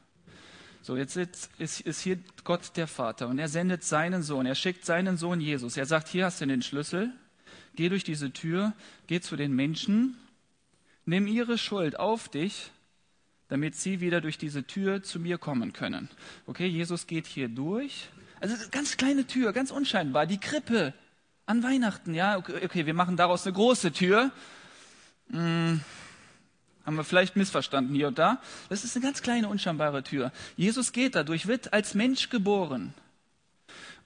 So, 0.85 0.97
jetzt 0.97 1.17
ist, 1.17 1.49
ist 1.81 2.01
hier 2.01 2.19
Gott 2.43 2.77
der 2.77 2.89
Vater 2.89 3.29
und 3.29 3.39
er 3.39 3.49
sendet 3.49 3.85
seinen 3.85 4.25
Sohn. 4.25 4.47
Er 4.47 4.57
schickt 4.57 4.85
seinen 4.85 5.17
Sohn 5.17 5.41
Jesus. 5.41 5.77
Er 5.77 5.87
sagt, 5.87 6.09
hier 6.09 6.25
hast 6.25 6.41
du 6.41 6.47
den 6.47 6.61
Schlüssel. 6.61 7.13
Geh 7.77 7.89
durch 7.89 8.03
diese 8.03 8.33
Tür, 8.33 8.73
geh 9.07 9.21
zu 9.21 9.37
den 9.37 9.55
Menschen, 9.55 10.17
nimm 11.07 11.29
ihre 11.29 11.57
Schuld 11.57 11.99
auf 11.99 12.29
dich, 12.29 12.71
damit 13.49 13.77
sie 13.77 14.01
wieder 14.01 14.21
durch 14.21 14.39
diese 14.39 14.65
Tür 14.65 15.05
zu 15.05 15.21
mir 15.21 15.39
kommen 15.39 15.73
können. 15.73 16.11
Okay, 16.47 16.67
Jesus 16.67 17.07
geht 17.07 17.27
hier 17.27 17.49
durch. 17.49 18.09
Also 18.41 18.57
ganz 18.73 18.97
kleine 18.97 19.25
Tür, 19.27 19.53
ganz 19.53 19.71
unscheinbar. 19.71 20.27
Die 20.27 20.41
Krippe 20.41 20.95
an 21.47 21.63
Weihnachten, 21.63 22.13
ja. 22.13 22.37
Okay, 22.39 22.65
okay 22.65 22.87
wir 22.87 22.95
machen 22.95 23.17
daraus 23.17 23.47
eine 23.47 23.55
große 23.55 23.93
Tür. 23.93 24.33
Hm 25.31 25.81
haben 26.85 26.97
wir 26.97 27.05
vielleicht 27.05 27.37
missverstanden 27.37 27.95
hier 27.95 28.09
und 28.09 28.19
da. 28.19 28.41
Das 28.69 28.85
ist 28.85 28.97
eine 28.97 29.05
ganz 29.05 29.23
kleine, 29.23 29.49
unscheinbare 29.49 30.03
Tür. 30.03 30.33
Jesus 30.57 30.93
geht 30.93 31.15
dadurch, 31.15 31.47
wird 31.47 31.73
als 31.73 31.95
Mensch 31.95 32.29
geboren. 32.29 32.95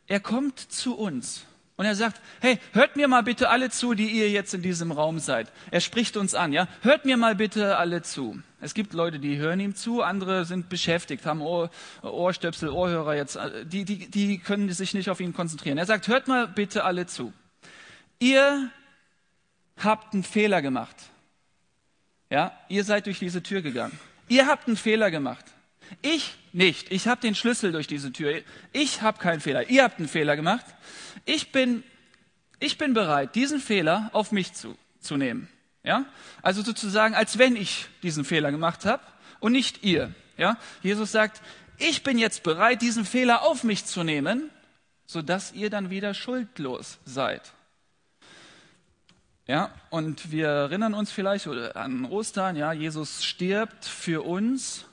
Er 0.06 0.20
kommt 0.20 0.58
zu 0.58 0.96
uns 0.96 1.44
und 1.76 1.84
er 1.84 1.94
sagt, 1.94 2.20
hey, 2.40 2.58
hört 2.72 2.96
mir 2.96 3.06
mal 3.06 3.22
bitte 3.22 3.50
alle 3.50 3.70
zu, 3.70 3.94
die 3.94 4.08
ihr 4.08 4.30
jetzt 4.30 4.54
in 4.54 4.62
diesem 4.62 4.92
Raum 4.92 5.18
seid. 5.18 5.52
Er 5.70 5.80
spricht 5.80 6.16
uns 6.16 6.34
an, 6.34 6.52
ja. 6.52 6.68
Hört 6.80 7.04
mir 7.04 7.16
mal 7.16 7.34
bitte 7.34 7.76
alle 7.76 8.02
zu. 8.02 8.40
Es 8.60 8.72
gibt 8.72 8.94
Leute, 8.94 9.18
die 9.18 9.36
hören 9.36 9.60
ihm 9.60 9.74
zu, 9.74 10.02
andere 10.02 10.46
sind 10.46 10.70
beschäftigt, 10.70 11.26
haben 11.26 11.42
Ohr, 11.42 11.70
Ohrstöpsel, 12.02 12.70
Ohrhörer 12.70 13.14
jetzt, 13.14 13.38
die, 13.64 13.84
die, 13.84 14.10
die 14.10 14.38
können 14.38 14.72
sich 14.72 14.94
nicht 14.94 15.10
auf 15.10 15.20
ihn 15.20 15.34
konzentrieren. 15.34 15.76
Er 15.76 15.86
sagt, 15.86 16.08
hört 16.08 16.28
mal 16.28 16.48
bitte 16.48 16.84
alle 16.84 17.06
zu. 17.06 17.34
Ihr 18.18 18.70
habt 19.76 20.14
einen 20.14 20.22
Fehler 20.22 20.62
gemacht. 20.62 20.96
Ja, 22.30 22.58
ihr 22.68 22.84
seid 22.84 23.06
durch 23.06 23.18
diese 23.18 23.42
Tür 23.42 23.62
gegangen. 23.62 23.98
Ihr 24.28 24.46
habt 24.46 24.66
einen 24.66 24.76
Fehler 24.76 25.10
gemacht. 25.10 25.44
Ich 26.02 26.34
nicht. 26.52 26.90
Ich 26.90 27.06
habe 27.06 27.20
den 27.20 27.34
Schlüssel 27.34 27.72
durch 27.72 27.86
diese 27.86 28.12
Tür. 28.12 28.40
Ich 28.72 29.02
habe 29.02 29.18
keinen 29.18 29.40
Fehler. 29.40 29.68
Ihr 29.70 29.84
habt 29.84 29.98
einen 29.98 30.08
Fehler 30.08 30.34
gemacht. 30.36 30.64
Ich 31.24 31.52
bin, 31.52 31.84
ich 32.58 32.78
bin 32.78 32.94
bereit, 32.94 33.34
diesen 33.34 33.60
Fehler 33.60 34.10
auf 34.12 34.32
mich 34.32 34.52
zu, 34.54 34.76
zu 35.00 35.16
nehmen. 35.16 35.48
Ja, 35.84 36.04
also 36.42 36.62
sozusagen, 36.62 37.14
als 37.14 37.38
wenn 37.38 37.54
ich 37.54 37.86
diesen 38.02 38.24
Fehler 38.24 38.50
gemacht 38.50 38.84
habe 38.84 39.02
und 39.38 39.52
nicht 39.52 39.84
ihr. 39.84 40.12
Ja, 40.36 40.58
Jesus 40.82 41.12
sagt, 41.12 41.40
ich 41.78 42.02
bin 42.02 42.18
jetzt 42.18 42.42
bereit, 42.42 42.82
diesen 42.82 43.04
Fehler 43.04 43.42
auf 43.42 43.62
mich 43.62 43.84
zu 43.84 44.02
nehmen, 44.02 44.50
sodass 45.06 45.52
ihr 45.52 45.70
dann 45.70 45.90
wieder 45.90 46.12
schuldlos 46.12 46.98
seid. 47.04 47.52
Ja, 49.48 49.70
und 49.90 50.32
wir 50.32 50.48
erinnern 50.48 50.92
uns 50.92 51.12
vielleicht 51.12 51.46
an 51.46 52.04
Ostern, 52.06 52.56
ja, 52.56 52.72
Jesus 52.72 53.24
stirbt 53.24 53.84
für 53.84 54.22
uns. 54.24 54.86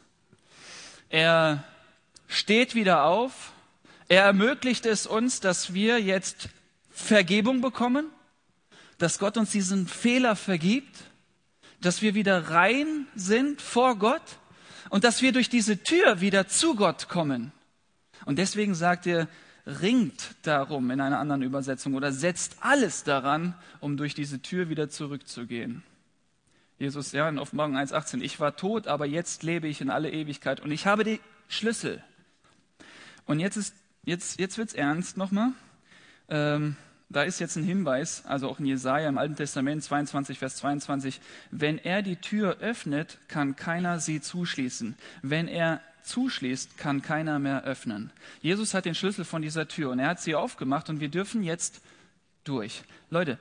Er 1.09 1.63
steht 2.27 2.75
wieder 2.75 3.05
auf. 3.05 3.51
Er 4.09 4.25
ermöglicht 4.25 4.85
es 4.85 5.07
uns, 5.07 5.39
dass 5.39 5.73
wir 5.73 5.99
jetzt 5.99 6.49
Vergebung 6.91 7.61
bekommen, 7.61 8.11
dass 8.99 9.17
Gott 9.17 9.37
uns 9.37 9.49
diesen 9.49 9.87
Fehler 9.87 10.35
vergibt, 10.35 10.97
dass 11.81 12.03
wir 12.03 12.13
wieder 12.13 12.51
rein 12.51 13.07
sind 13.15 13.59
vor 13.59 13.97
Gott 13.97 14.37
und 14.91 15.03
dass 15.03 15.23
wir 15.23 15.31
durch 15.31 15.49
diese 15.49 15.81
Tür 15.81 16.21
wieder 16.21 16.47
zu 16.47 16.75
Gott 16.75 17.09
kommen. 17.09 17.51
Und 18.25 18.37
deswegen 18.37 18.75
sagt 18.75 19.07
er, 19.07 19.27
ringt 19.65 20.35
darum 20.43 20.91
in 20.91 20.99
einer 20.99 21.19
anderen 21.19 21.41
Übersetzung 21.41 21.93
oder 21.93 22.11
setzt 22.11 22.57
alles 22.61 23.03
daran, 23.03 23.55
um 23.79 23.97
durch 23.97 24.13
diese 24.13 24.41
Tür 24.41 24.69
wieder 24.69 24.89
zurückzugehen. 24.89 25.83
Jesus, 26.79 27.11
ja, 27.11 27.29
in 27.29 27.39
Offenbarung 27.39 27.77
1,18, 27.77 28.21
ich 28.21 28.39
war 28.39 28.55
tot, 28.55 28.87
aber 28.87 29.05
jetzt 29.05 29.43
lebe 29.43 29.67
ich 29.67 29.79
in 29.79 29.89
alle 29.89 30.11
Ewigkeit 30.11 30.59
und 30.59 30.71
ich 30.71 30.85
habe 30.85 31.03
die 31.03 31.19
Schlüssel. 31.47 32.03
Und 33.25 33.39
jetzt 33.39 33.73
jetzt, 34.03 34.39
jetzt 34.39 34.57
wird's 34.57 34.73
ernst 34.73 35.17
nochmal. 35.17 35.51
Ähm, 36.29 36.75
da 37.09 37.23
ist 37.23 37.39
jetzt 37.39 37.55
ein 37.55 37.63
Hinweis, 37.63 38.25
also 38.25 38.49
auch 38.49 38.59
in 38.59 38.65
Jesaja 38.65 39.07
im 39.07 39.17
Alten 39.17 39.35
Testament 39.35 39.83
22, 39.83 40.39
Vers 40.39 40.55
22. 40.57 41.21
Wenn 41.51 41.77
er 41.77 42.01
die 42.01 42.15
Tür 42.15 42.57
öffnet, 42.59 43.19
kann 43.27 43.55
keiner 43.55 43.99
sie 43.99 44.19
zuschließen. 44.19 44.95
Wenn 45.21 45.47
er 45.47 45.81
zuschließt, 46.03 46.77
kann 46.77 47.01
keiner 47.01 47.39
mehr 47.39 47.63
öffnen. 47.63 48.11
Jesus 48.41 48.73
hat 48.73 48.85
den 48.85 48.95
Schlüssel 48.95 49.25
von 49.25 49.41
dieser 49.41 49.67
Tür 49.67 49.91
und 49.91 49.99
er 49.99 50.09
hat 50.09 50.21
sie 50.21 50.35
aufgemacht 50.35 50.89
und 50.89 50.99
wir 50.99 51.09
dürfen 51.09 51.43
jetzt 51.43 51.81
durch. 52.43 52.83
Leute, 53.09 53.37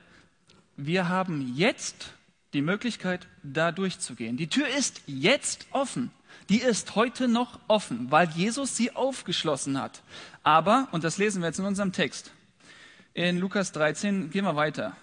wir 0.77 1.09
haben 1.09 1.53
jetzt 1.55 2.13
die 2.53 2.61
Möglichkeit, 2.61 3.27
da 3.41 3.71
durchzugehen. 3.71 4.37
Die 4.37 4.47
Tür 4.47 4.67
ist 4.67 5.01
jetzt 5.05 5.67
offen. 5.71 6.11
Die 6.49 6.61
ist 6.61 6.95
heute 6.95 7.27
noch 7.27 7.59
offen, 7.67 8.11
weil 8.11 8.29
Jesus 8.29 8.75
sie 8.75 8.95
aufgeschlossen 8.95 9.79
hat. 9.79 10.01
Aber, 10.43 10.87
und 10.91 11.03
das 11.03 11.17
lesen 11.17 11.41
wir 11.41 11.47
jetzt 11.47 11.59
in 11.59 11.65
unserem 11.65 11.91
Text, 11.91 12.31
in 13.13 13.37
Lukas 13.37 13.71
13, 13.71 14.31
gehen 14.31 14.45
wir 14.45 14.55
weiter. 14.55 14.95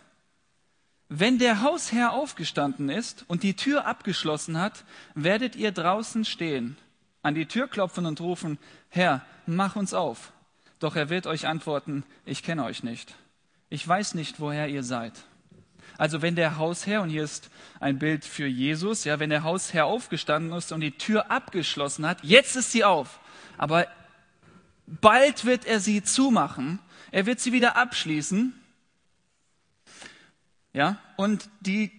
Wenn 1.08 1.38
der 1.38 1.62
Hausherr 1.62 2.12
aufgestanden 2.12 2.88
ist 2.88 3.24
und 3.26 3.42
die 3.42 3.54
Tür 3.54 3.86
abgeschlossen 3.86 4.58
hat, 4.58 4.84
werdet 5.14 5.56
ihr 5.56 5.72
draußen 5.72 6.24
stehen 6.24 6.76
an 7.22 7.35
die 7.35 7.46
Tür 7.46 7.68
klopfen 7.68 8.06
und 8.06 8.20
rufen, 8.20 8.59
Herr, 8.88 9.24
mach 9.46 9.76
uns 9.76 9.94
auf. 9.94 10.33
Doch 10.78 10.96
er 10.96 11.11
wird 11.11 11.26
euch 11.26 11.46
antworten, 11.46 12.04
ich 12.24 12.42
kenne 12.42 12.64
euch 12.64 12.83
nicht. 12.83 13.14
Ich 13.68 13.87
weiß 13.87 14.14
nicht, 14.14 14.40
woher 14.40 14.68
ihr 14.68 14.83
seid. 14.83 15.12
Also 15.98 16.22
wenn 16.22 16.35
der 16.35 16.56
Hausherr, 16.56 17.02
und 17.02 17.11
hier 17.11 17.24
ist 17.24 17.50
ein 17.78 17.98
Bild 17.98 18.24
für 18.24 18.46
Jesus, 18.46 19.04
ja, 19.04 19.18
wenn 19.20 19.30
der 19.30 19.42
Hausherr 19.42 19.85
aufgestanden 19.85 20.56
ist 20.56 20.72
und 20.72 20.80
die 20.80 20.92
Tür 20.92 21.30
abgeschlossen 21.30 22.06
hat, 22.06 22.22
jetzt 22.22 22.56
ist 22.56 22.72
sie 22.72 22.85
auf. 22.85 23.20
Aber 23.59 23.87
bald 24.87 25.44
wird 25.44 25.66
er 25.66 25.78
sie 25.80 26.02
zumachen. 26.02 26.78
Er 27.11 27.26
wird 27.26 27.40
sie 27.40 27.52
wieder 27.52 27.76
abschließen. 27.76 28.54
Ja, 30.72 30.98
und 31.16 31.50
die, 31.61 31.90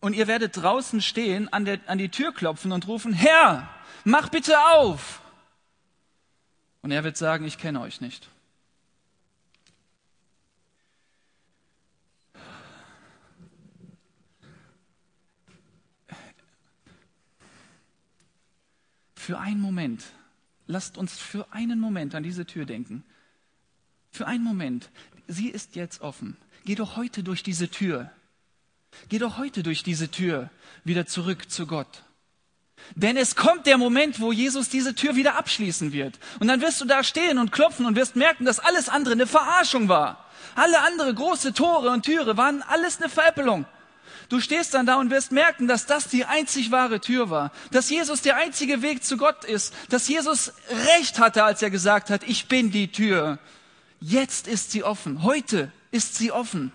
und 0.00 0.14
ihr 0.14 0.26
werdet 0.26 0.56
draußen 0.56 1.00
stehen, 1.00 1.52
an, 1.52 1.64
der, 1.64 1.80
an 1.86 1.98
die 1.98 2.08
Tür 2.08 2.32
klopfen 2.32 2.72
und 2.72 2.86
rufen, 2.86 3.12
Herr, 3.12 3.68
mach 4.04 4.28
bitte 4.28 4.58
auf. 4.58 5.20
Und 6.82 6.92
er 6.92 7.04
wird 7.04 7.16
sagen, 7.16 7.44
ich 7.44 7.58
kenne 7.58 7.80
euch 7.80 8.00
nicht. 8.00 8.28
Für 19.28 19.38
einen 19.38 19.60
Moment, 19.60 20.04
lasst 20.66 20.96
uns 20.96 21.18
für 21.18 21.52
einen 21.52 21.80
Moment 21.80 22.14
an 22.14 22.22
diese 22.22 22.46
Tür 22.46 22.64
denken. 22.64 23.04
Für 24.10 24.26
einen 24.26 24.42
Moment. 24.42 24.90
sie 25.26 25.50
ist 25.50 25.76
jetzt 25.76 26.00
offen. 26.00 26.38
Geh 26.64 26.74
doch 26.74 26.96
heute 26.96 27.22
durch 27.22 27.42
diese 27.42 27.68
Tür. 27.68 28.10
Geh 29.08 29.18
doch 29.18 29.38
heute 29.38 29.62
durch 29.62 29.82
diese 29.82 30.10
Tür 30.10 30.50
wieder 30.84 31.06
zurück 31.06 31.50
zu 31.50 31.66
Gott. 31.66 32.02
Denn 32.94 33.16
es 33.16 33.36
kommt 33.36 33.66
der 33.66 33.78
Moment, 33.78 34.20
wo 34.20 34.32
Jesus 34.32 34.68
diese 34.68 34.94
Tür 34.94 35.16
wieder 35.16 35.36
abschließen 35.36 35.92
wird. 35.92 36.18
Und 36.40 36.48
dann 36.48 36.60
wirst 36.60 36.80
du 36.80 36.84
da 36.84 37.04
stehen 37.04 37.38
und 37.38 37.52
klopfen 37.52 37.86
und 37.86 37.96
wirst 37.96 38.16
merken, 38.16 38.44
dass 38.44 38.60
alles 38.60 38.88
andere 38.88 39.14
eine 39.14 39.26
Verarschung 39.26 39.88
war. 39.88 40.24
Alle 40.54 40.80
andere 40.80 41.12
große 41.14 41.52
Tore 41.52 41.90
und 41.90 42.04
Türe 42.04 42.36
waren 42.36 42.62
alles 42.62 42.98
eine 42.98 43.08
Veräppelung. 43.08 43.66
Du 44.28 44.40
stehst 44.40 44.74
dann 44.74 44.84
da 44.84 44.96
und 44.96 45.10
wirst 45.10 45.32
merken, 45.32 45.68
dass 45.68 45.86
das 45.86 46.08
die 46.08 46.24
einzig 46.24 46.70
wahre 46.70 47.00
Tür 47.00 47.30
war, 47.30 47.50
dass 47.70 47.88
Jesus 47.88 48.20
der 48.20 48.36
einzige 48.36 48.82
Weg 48.82 49.02
zu 49.02 49.16
Gott 49.16 49.44
ist, 49.44 49.72
dass 49.88 50.06
Jesus 50.06 50.52
recht 50.96 51.18
hatte, 51.18 51.44
als 51.44 51.62
er 51.62 51.70
gesagt 51.70 52.10
hat, 52.10 52.24
ich 52.24 52.46
bin 52.46 52.70
die 52.70 52.92
Tür. 52.92 53.38
Jetzt 54.00 54.46
ist 54.46 54.70
sie 54.70 54.84
offen, 54.84 55.22
heute 55.22 55.72
ist 55.92 56.16
sie 56.16 56.30
offen. 56.30 56.72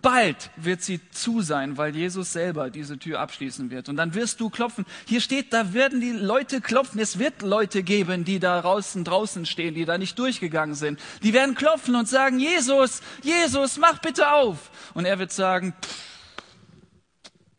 Bald 0.00 0.50
wird 0.54 0.80
sie 0.80 1.00
zu 1.10 1.40
sein, 1.40 1.76
weil 1.76 1.96
Jesus 1.96 2.32
selber 2.32 2.70
diese 2.70 2.98
Tür 2.98 3.18
abschließen 3.18 3.70
wird. 3.70 3.88
Und 3.88 3.96
dann 3.96 4.14
wirst 4.14 4.38
du 4.40 4.48
klopfen. 4.48 4.86
Hier 5.06 5.20
steht, 5.20 5.52
da 5.52 5.72
werden 5.74 6.00
die 6.00 6.12
Leute 6.12 6.60
klopfen. 6.60 7.00
Es 7.00 7.18
wird 7.18 7.42
Leute 7.42 7.82
geben, 7.82 8.24
die 8.24 8.38
da 8.38 8.60
draußen, 8.60 9.02
draußen 9.02 9.44
stehen, 9.44 9.74
die 9.74 9.84
da 9.84 9.98
nicht 9.98 10.16
durchgegangen 10.20 10.76
sind. 10.76 11.00
Die 11.24 11.32
werden 11.32 11.56
klopfen 11.56 11.96
und 11.96 12.08
sagen, 12.08 12.38
Jesus, 12.38 13.02
Jesus, 13.22 13.76
mach 13.76 13.98
bitte 13.98 14.30
auf. 14.30 14.70
Und 14.94 15.04
er 15.04 15.18
wird 15.18 15.32
sagen, 15.32 15.74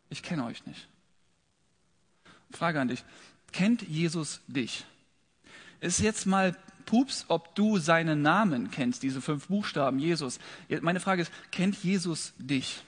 ich 0.08 0.22
kenne 0.22 0.46
euch 0.46 0.64
nicht. 0.64 0.88
Frage 2.52 2.80
an 2.80 2.88
dich. 2.88 3.04
Kennt 3.52 3.82
Jesus 3.82 4.40
dich? 4.46 4.86
Ist 5.80 6.00
jetzt 6.00 6.24
mal 6.24 6.56
Pups, 6.86 7.24
ob 7.28 7.54
du 7.54 7.78
seinen 7.78 8.22
Namen 8.22 8.70
kennst, 8.70 9.02
diese 9.02 9.20
fünf 9.20 9.48
Buchstaben, 9.48 9.98
Jesus. 9.98 10.38
Meine 10.80 11.00
Frage 11.00 11.22
ist, 11.22 11.32
kennt 11.50 11.82
Jesus 11.82 12.32
dich? 12.38 12.82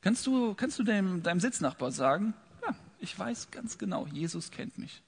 Kannst 0.00 0.26
du, 0.26 0.54
kannst 0.54 0.78
du 0.78 0.84
deinem, 0.84 1.22
deinem 1.22 1.40
Sitznachbar 1.40 1.90
sagen, 1.90 2.34
ja, 2.62 2.74
ich 3.00 3.18
weiß 3.18 3.50
ganz 3.50 3.78
genau, 3.78 4.06
Jesus 4.06 4.50
kennt 4.50 4.78
mich. 4.78 5.02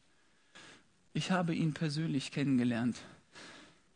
Ich 1.13 1.31
habe 1.31 1.55
ihn 1.55 1.75
persönlich 1.75 2.31
kennengelernt. 2.31 2.97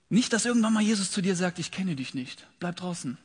Nicht, 0.08 0.32
dass 0.32 0.44
irgendwann 0.44 0.72
mal 0.72 0.82
Jesus 0.82 1.10
zu 1.10 1.22
dir 1.22 1.36
sagt, 1.36 1.58
ich 1.58 1.70
kenne 1.70 1.96
dich 1.96 2.14
nicht. 2.14 2.46
Bleib 2.58 2.76
draußen. 2.76 3.18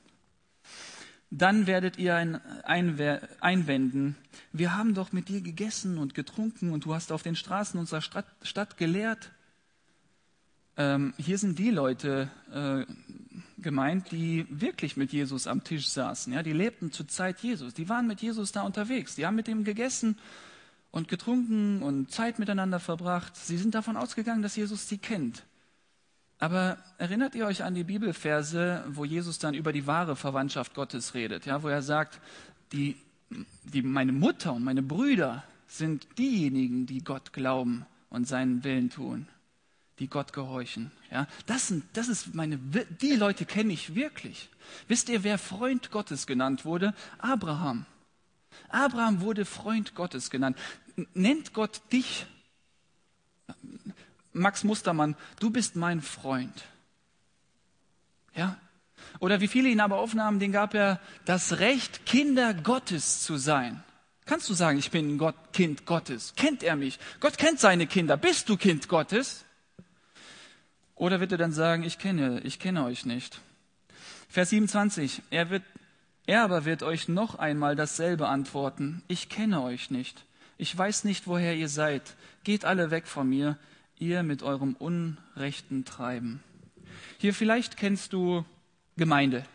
Dann 1.31 1.67
werdet 1.67 1.97
ihr 1.97 2.15
ein, 2.15 2.41
einwenden, 2.63 4.15
wir 4.51 4.75
haben 4.75 4.95
doch 4.95 5.11
mit 5.11 5.29
dir 5.29 5.41
gegessen 5.41 5.99
und 5.99 6.15
getrunken 6.15 6.71
und 6.71 6.85
du 6.85 6.95
hast 6.95 7.11
auf 7.11 7.21
den 7.21 7.35
Straßen 7.35 7.79
unserer 7.79 8.01
Stadt, 8.01 8.25
Stadt 8.41 8.77
gelehrt. 8.77 9.31
Ähm, 10.79 11.13
hier 11.17 11.37
sind 11.37 11.59
die 11.59 11.71
Leute 11.71 12.29
äh, 12.53 12.85
gemeint, 13.61 14.13
die 14.13 14.47
wirklich 14.49 14.95
mit 14.95 15.11
Jesus 15.11 15.45
am 15.45 15.61
Tisch 15.65 15.89
saßen. 15.89 16.31
Ja, 16.31 16.41
die 16.41 16.53
lebten 16.53 16.93
zur 16.93 17.05
Zeit 17.09 17.41
Jesus. 17.41 17.73
Die 17.73 17.89
waren 17.89 18.07
mit 18.07 18.21
Jesus 18.21 18.53
da 18.53 18.61
unterwegs. 18.61 19.15
Die 19.15 19.25
haben 19.25 19.35
mit 19.35 19.49
ihm 19.49 19.65
gegessen 19.65 20.17
und 20.91 21.09
getrunken 21.09 21.83
und 21.83 22.11
Zeit 22.11 22.39
miteinander 22.39 22.79
verbracht. 22.79 23.35
Sie 23.35 23.57
sind 23.57 23.75
davon 23.75 23.97
ausgegangen, 23.97 24.41
dass 24.41 24.55
Jesus 24.55 24.87
sie 24.87 24.97
kennt. 24.97 25.43
Aber 26.39 26.77
erinnert 26.97 27.35
ihr 27.35 27.45
euch 27.45 27.65
an 27.65 27.75
die 27.75 27.83
Bibelverse, 27.83 28.85
wo 28.87 29.03
Jesus 29.03 29.37
dann 29.37 29.55
über 29.55 29.73
die 29.73 29.85
wahre 29.85 30.15
Verwandtschaft 30.15 30.75
Gottes 30.75 31.13
redet, 31.13 31.45
ja, 31.45 31.61
wo 31.61 31.67
er 31.67 31.81
sagt, 31.81 32.21
die, 32.71 32.95
die, 33.65 33.81
meine 33.81 34.13
Mutter 34.13 34.53
und 34.53 34.63
meine 34.63 34.81
Brüder 34.81 35.43
sind 35.67 36.07
diejenigen, 36.17 36.85
die 36.85 37.03
Gott 37.03 37.33
glauben 37.33 37.85
und 38.09 38.29
seinen 38.29 38.63
Willen 38.63 38.89
tun 38.89 39.27
die 39.99 40.07
Gott 40.07 40.33
gehorchen. 40.33 40.91
Ja, 41.11 41.27
das, 41.45 41.67
sind, 41.67 41.83
das 41.93 42.07
ist 42.07 42.33
meine, 42.33 42.57
die 42.57 43.15
Leute 43.15 43.45
kenne 43.45 43.73
ich 43.73 43.95
wirklich. 43.95 44.49
Wisst 44.87 45.09
ihr, 45.09 45.23
wer 45.23 45.37
Freund 45.37 45.91
Gottes 45.91 46.25
genannt 46.25 46.65
wurde? 46.65 46.93
Abraham. 47.17 47.85
Abraham 48.69 49.21
wurde 49.21 49.45
Freund 49.45 49.95
Gottes 49.95 50.29
genannt. 50.29 50.57
Nennt 51.13 51.53
Gott 51.53 51.81
dich, 51.91 52.25
Max 54.33 54.63
Mustermann, 54.63 55.15
du 55.39 55.49
bist 55.49 55.75
mein 55.75 56.01
Freund. 56.01 56.65
Ja? 58.35 58.57
Oder 59.19 59.41
wie 59.41 59.47
viele 59.47 59.69
ihn 59.69 59.79
aber 59.79 59.97
aufnahmen, 59.97 60.39
den 60.39 60.51
gab 60.51 60.73
er 60.73 60.99
das 61.25 61.59
Recht, 61.59 62.05
Kinder 62.05 62.53
Gottes 62.53 63.23
zu 63.23 63.37
sein. 63.37 63.83
Kannst 64.25 64.47
du 64.49 64.53
sagen, 64.53 64.77
ich 64.77 64.91
bin 64.91 65.17
Gott, 65.17 65.35
Kind 65.53 65.85
Gottes? 65.87 66.33
Kennt 66.35 66.61
er 66.61 66.75
mich? 66.75 66.99
Gott 67.19 67.37
kennt 67.37 67.59
seine 67.59 67.87
Kinder. 67.87 68.15
Bist 68.15 68.47
du 68.47 68.57
Kind 68.57 68.87
Gottes? 68.87 69.43
Oder 70.99 71.21
wird 71.21 71.31
er 71.31 71.37
dann 71.37 71.53
sagen, 71.53 71.83
ich 71.83 71.97
kenne, 71.97 72.41
ich 72.43 72.59
kenne 72.59 72.83
euch 72.83 73.05
nicht? 73.05 73.39
Vers 74.27 74.49
27, 74.49 75.21
er 75.29 75.49
wird, 75.49 75.63
er 76.27 76.43
aber 76.43 76.65
wird 76.65 76.83
euch 76.83 77.07
noch 77.07 77.35
einmal 77.35 77.77
dasselbe 77.77 78.27
antworten. 78.27 79.01
Ich 79.07 79.29
kenne 79.29 79.61
euch 79.61 79.91
nicht. 79.91 80.25
Ich 80.57 80.77
weiß 80.77 81.05
nicht, 81.05 81.25
woher 81.25 81.55
ihr 81.55 81.69
seid. 81.69 82.17
Geht 82.43 82.65
alle 82.65 82.91
weg 82.91 83.07
von 83.07 83.29
mir, 83.29 83.57
ihr 83.97 84.23
mit 84.23 84.43
eurem 84.43 84.75
unrechten 84.75 85.85
Treiben. 85.85 86.43
Hier 87.17 87.33
vielleicht 87.33 87.77
kennst 87.77 88.11
du 88.11 88.43
Gemeinde. 88.97 89.45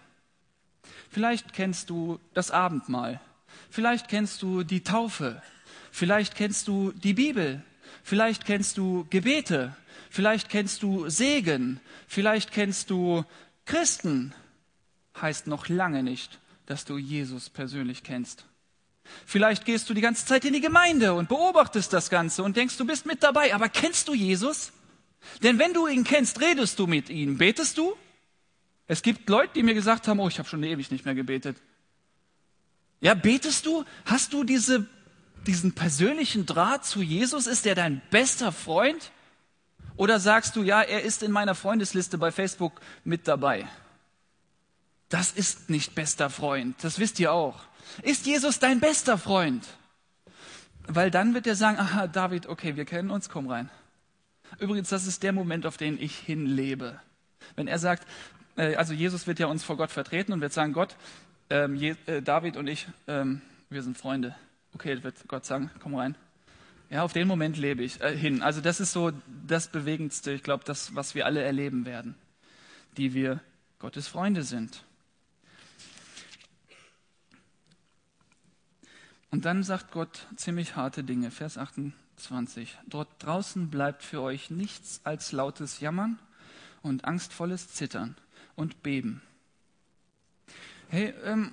Vielleicht 1.10 1.52
kennst 1.52 1.90
du 1.90 2.20
das 2.32 2.50
Abendmahl. 2.50 3.20
Vielleicht 3.68 4.08
kennst 4.08 4.40
du 4.40 4.62
die 4.62 4.82
Taufe. 4.82 5.42
Vielleicht 5.92 6.36
kennst 6.36 6.68
du 6.68 6.92
die 6.92 7.12
Bibel. 7.12 7.62
Vielleicht 8.04 8.44
kennst 8.44 8.76
du 8.76 9.06
Gebete. 9.08 9.74
Vielleicht 10.10 10.50
kennst 10.50 10.82
du 10.82 11.08
Segen. 11.08 11.80
Vielleicht 12.06 12.52
kennst 12.52 12.90
du 12.90 13.24
Christen. 13.64 14.34
Heißt 15.20 15.46
noch 15.46 15.68
lange 15.68 16.02
nicht, 16.02 16.38
dass 16.66 16.84
du 16.84 16.98
Jesus 16.98 17.48
persönlich 17.48 18.02
kennst. 18.02 18.44
Vielleicht 19.24 19.64
gehst 19.64 19.88
du 19.88 19.94
die 19.94 20.02
ganze 20.02 20.26
Zeit 20.26 20.44
in 20.44 20.52
die 20.52 20.60
Gemeinde 20.60 21.14
und 21.14 21.30
beobachtest 21.30 21.92
das 21.94 22.10
Ganze 22.10 22.42
und 22.42 22.56
denkst, 22.56 22.76
du 22.76 22.86
bist 22.86 23.06
mit 23.06 23.22
dabei. 23.22 23.54
Aber 23.54 23.70
kennst 23.70 24.06
du 24.08 24.14
Jesus? 24.14 24.72
Denn 25.42 25.58
wenn 25.58 25.72
du 25.72 25.86
ihn 25.86 26.04
kennst, 26.04 26.42
redest 26.42 26.78
du 26.78 26.86
mit 26.86 27.08
ihm. 27.08 27.38
Betest 27.38 27.78
du? 27.78 27.94
Es 28.86 29.02
gibt 29.02 29.30
Leute, 29.30 29.54
die 29.54 29.62
mir 29.62 29.74
gesagt 29.74 30.08
haben, 30.08 30.20
oh, 30.20 30.28
ich 30.28 30.38
habe 30.38 30.48
schon 30.48 30.62
ewig 30.62 30.90
nicht 30.90 31.06
mehr 31.06 31.14
gebetet. 31.14 31.56
Ja, 33.00 33.14
betest 33.14 33.64
du? 33.64 33.84
Hast 34.04 34.34
du 34.34 34.44
diese 34.44 34.86
diesen 35.46 35.74
persönlichen 35.74 36.46
Draht 36.46 36.84
zu 36.84 37.02
Jesus? 37.02 37.46
Ist 37.46 37.66
er 37.66 37.74
dein 37.74 38.02
bester 38.10 38.52
Freund? 38.52 39.10
Oder 39.96 40.18
sagst 40.18 40.56
du, 40.56 40.62
ja, 40.62 40.82
er 40.82 41.02
ist 41.02 41.22
in 41.22 41.30
meiner 41.30 41.54
Freundesliste 41.54 42.18
bei 42.18 42.32
Facebook 42.32 42.80
mit 43.04 43.28
dabei? 43.28 43.66
Das 45.08 45.30
ist 45.30 45.70
nicht 45.70 45.94
bester 45.94 46.30
Freund, 46.30 46.82
das 46.82 46.98
wisst 46.98 47.20
ihr 47.20 47.32
auch. 47.32 47.60
Ist 48.02 48.26
Jesus 48.26 48.58
dein 48.58 48.80
bester 48.80 49.18
Freund? 49.18 49.64
Weil 50.86 51.10
dann 51.10 51.34
wird 51.34 51.46
er 51.46 51.54
sagen, 51.54 51.78
aha, 51.78 52.08
David, 52.08 52.46
okay, 52.48 52.76
wir 52.76 52.84
kennen 52.84 53.10
uns, 53.10 53.28
komm 53.28 53.48
rein. 53.48 53.70
Übrigens, 54.58 54.88
das 54.88 55.06
ist 55.06 55.22
der 55.22 55.32
Moment, 55.32 55.66
auf 55.66 55.76
den 55.76 56.00
ich 56.00 56.18
hinlebe. 56.18 57.00
Wenn 57.56 57.68
er 57.68 57.78
sagt, 57.78 58.06
äh, 58.56 58.74
also 58.74 58.92
Jesus 58.92 59.26
wird 59.26 59.38
ja 59.38 59.46
uns 59.46 59.64
vor 59.64 59.76
Gott 59.76 59.90
vertreten 59.90 60.32
und 60.32 60.40
wird 60.40 60.52
sagen, 60.52 60.72
Gott, 60.72 60.96
ähm, 61.50 61.80
äh, 61.80 62.22
David 62.22 62.56
und 62.56 62.66
ich, 62.66 62.86
ähm, 63.06 63.40
wir 63.70 63.82
sind 63.82 63.96
Freunde 63.96 64.34
okay, 64.74 65.02
wird 65.02 65.16
Gott 65.28 65.44
sagen, 65.44 65.70
komm 65.80 65.94
rein. 65.94 66.16
Ja, 66.90 67.02
auf 67.02 67.12
den 67.12 67.26
Moment 67.26 67.56
lebe 67.56 67.82
ich 67.82 68.00
äh, 68.00 68.16
hin. 68.16 68.42
Also 68.42 68.60
das 68.60 68.80
ist 68.80 68.92
so 68.92 69.12
das 69.46 69.68
Bewegendste, 69.68 70.32
ich 70.32 70.42
glaube, 70.42 70.64
das, 70.64 70.94
was 70.94 71.14
wir 71.14 71.26
alle 71.26 71.42
erleben 71.42 71.86
werden, 71.86 72.14
die 72.96 73.14
wir 73.14 73.40
Gottes 73.78 74.06
Freunde 74.06 74.42
sind. 74.42 74.84
Und 79.30 79.44
dann 79.44 79.64
sagt 79.64 79.90
Gott 79.90 80.26
ziemlich 80.36 80.76
harte 80.76 81.02
Dinge, 81.02 81.32
Vers 81.32 81.58
28. 81.58 82.78
Dort 82.86 83.08
draußen 83.18 83.68
bleibt 83.68 84.04
für 84.04 84.20
euch 84.20 84.50
nichts 84.50 85.00
als 85.02 85.32
lautes 85.32 85.80
Jammern 85.80 86.20
und 86.82 87.04
angstvolles 87.04 87.72
Zittern 87.72 88.14
und 88.54 88.84
Beben. 88.84 89.22
Hey, 90.88 91.12
ähm, 91.24 91.50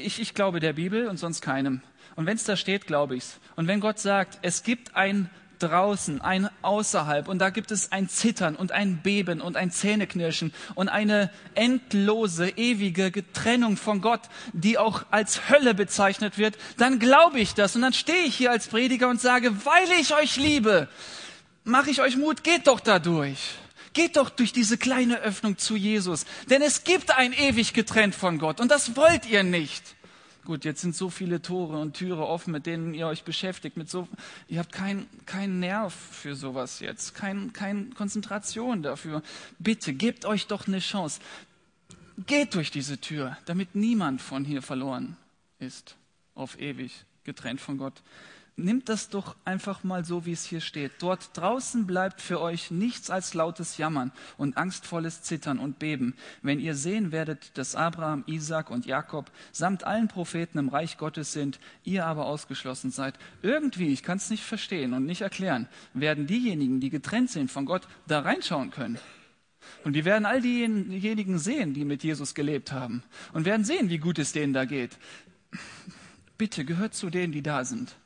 ich, 0.00 0.20
ich 0.20 0.34
glaube 0.34 0.60
der 0.60 0.72
Bibel 0.72 1.08
und 1.08 1.18
sonst 1.18 1.40
keinem. 1.40 1.82
Und 2.16 2.26
wenn 2.26 2.36
es 2.36 2.44
da 2.44 2.56
steht, 2.56 2.86
glaube 2.86 3.16
ich's. 3.16 3.38
Und 3.56 3.68
wenn 3.68 3.80
Gott 3.80 3.98
sagt, 3.98 4.38
es 4.42 4.62
gibt 4.62 4.96
ein 4.96 5.30
draußen, 5.60 6.20
ein 6.20 6.48
außerhalb 6.62 7.28
und 7.28 7.38
da 7.38 7.50
gibt 7.50 7.70
es 7.70 7.92
ein 7.92 8.08
Zittern 8.08 8.56
und 8.56 8.72
ein 8.72 9.02
Beben 9.02 9.40
und 9.40 9.56
ein 9.56 9.70
Zähneknirschen 9.70 10.52
und 10.74 10.88
eine 10.88 11.30
endlose, 11.54 12.48
ewige 12.50 13.12
Trennung 13.32 13.76
von 13.76 14.00
Gott, 14.00 14.22
die 14.52 14.78
auch 14.78 15.04
als 15.10 15.50
Hölle 15.50 15.74
bezeichnet 15.74 16.38
wird, 16.38 16.56
dann 16.78 16.98
glaube 16.98 17.40
ich 17.40 17.54
das 17.54 17.76
und 17.76 17.82
dann 17.82 17.92
stehe 17.92 18.24
ich 18.24 18.34
hier 18.34 18.50
als 18.50 18.68
Prediger 18.68 19.08
und 19.08 19.20
sage, 19.20 19.52
weil 19.64 20.00
ich 20.00 20.14
euch 20.14 20.36
liebe, 20.36 20.88
mache 21.64 21.90
ich 21.90 22.00
euch 22.00 22.16
Mut, 22.16 22.42
geht 22.42 22.66
doch 22.66 22.80
da 22.80 22.98
durch. 22.98 23.58
Geht 23.92 24.16
doch 24.16 24.30
durch 24.30 24.52
diese 24.52 24.78
kleine 24.78 25.20
Öffnung 25.20 25.58
zu 25.58 25.76
Jesus, 25.76 26.24
denn 26.48 26.62
es 26.62 26.84
gibt 26.84 27.10
ein 27.10 27.32
ewig 27.32 27.72
getrennt 27.72 28.14
von 28.14 28.38
Gott 28.38 28.60
und 28.60 28.70
das 28.70 28.96
wollt 28.96 29.26
ihr 29.26 29.42
nicht. 29.42 29.96
Gut, 30.44 30.64
jetzt 30.64 30.80
sind 30.80 30.96
so 30.96 31.10
viele 31.10 31.42
Tore 31.42 31.78
und 31.78 31.94
Türe 31.94 32.26
offen, 32.26 32.52
mit 32.52 32.66
denen 32.66 32.94
ihr 32.94 33.06
euch 33.06 33.24
beschäftigt. 33.24 33.76
Mit 33.76 33.90
so, 33.90 34.08
ihr 34.48 34.58
habt 34.58 34.72
keinen 34.72 35.06
kein 35.26 35.60
Nerv 35.60 35.94
für 35.94 36.34
sowas 36.34 36.80
jetzt, 36.80 37.14
keine 37.14 37.50
kein 37.50 37.94
Konzentration 37.94 38.82
dafür. 38.82 39.22
Bitte, 39.58 39.92
gebt 39.92 40.24
euch 40.24 40.46
doch 40.46 40.66
eine 40.66 40.78
Chance. 40.78 41.20
Geht 42.26 42.54
durch 42.54 42.70
diese 42.70 42.98
Tür, 42.98 43.36
damit 43.44 43.74
niemand 43.74 44.22
von 44.22 44.44
hier 44.44 44.62
verloren 44.62 45.16
ist, 45.58 45.96
auf 46.34 46.58
ewig 46.58 47.04
getrennt 47.24 47.60
von 47.60 47.76
Gott. 47.78 48.02
Nimmt 48.62 48.90
das 48.90 49.08
doch 49.08 49.36
einfach 49.46 49.84
mal 49.84 50.04
so, 50.04 50.26
wie 50.26 50.32
es 50.32 50.44
hier 50.44 50.60
steht. 50.60 50.92
Dort 50.98 51.34
draußen 51.34 51.86
bleibt 51.86 52.20
für 52.20 52.40
euch 52.40 52.70
nichts 52.70 53.08
als 53.08 53.32
lautes 53.32 53.78
Jammern 53.78 54.12
und 54.36 54.58
angstvolles 54.58 55.22
Zittern 55.22 55.58
und 55.58 55.78
Beben, 55.78 56.14
wenn 56.42 56.60
ihr 56.60 56.74
sehen 56.74 57.10
werdet, 57.10 57.56
dass 57.56 57.74
Abraham, 57.74 58.22
Isaac 58.26 58.70
und 58.70 58.84
Jakob 58.84 59.30
samt 59.50 59.84
allen 59.84 60.08
Propheten 60.08 60.58
im 60.58 60.68
Reich 60.68 60.98
Gottes 60.98 61.32
sind, 61.32 61.58
ihr 61.84 62.04
aber 62.04 62.26
ausgeschlossen 62.26 62.90
seid. 62.90 63.18
Irgendwie, 63.40 63.92
ich 63.92 64.02
kann 64.02 64.18
es 64.18 64.28
nicht 64.28 64.44
verstehen 64.44 64.92
und 64.92 65.06
nicht 65.06 65.22
erklären, 65.22 65.66
werden 65.94 66.26
diejenigen, 66.26 66.80
die 66.80 66.90
getrennt 66.90 67.30
sind 67.30 67.50
von 67.50 67.64
Gott, 67.64 67.88
da 68.06 68.20
reinschauen 68.20 68.70
können. 68.70 68.98
Und 69.84 69.94
die 69.94 70.04
werden 70.04 70.26
all 70.26 70.42
diejenigen 70.42 71.38
sehen, 71.38 71.72
die 71.72 71.86
mit 71.86 72.04
Jesus 72.04 72.34
gelebt 72.34 72.72
haben 72.72 73.02
und 73.32 73.46
werden 73.46 73.64
sehen, 73.64 73.88
wie 73.88 73.98
gut 73.98 74.18
es 74.18 74.32
denen 74.32 74.52
da 74.52 74.66
geht. 74.66 74.98
Bitte 76.36 76.64
gehört 76.66 76.94
zu 76.94 77.08
denen, 77.08 77.32
die 77.32 77.42
da 77.42 77.64
sind. 77.64 77.96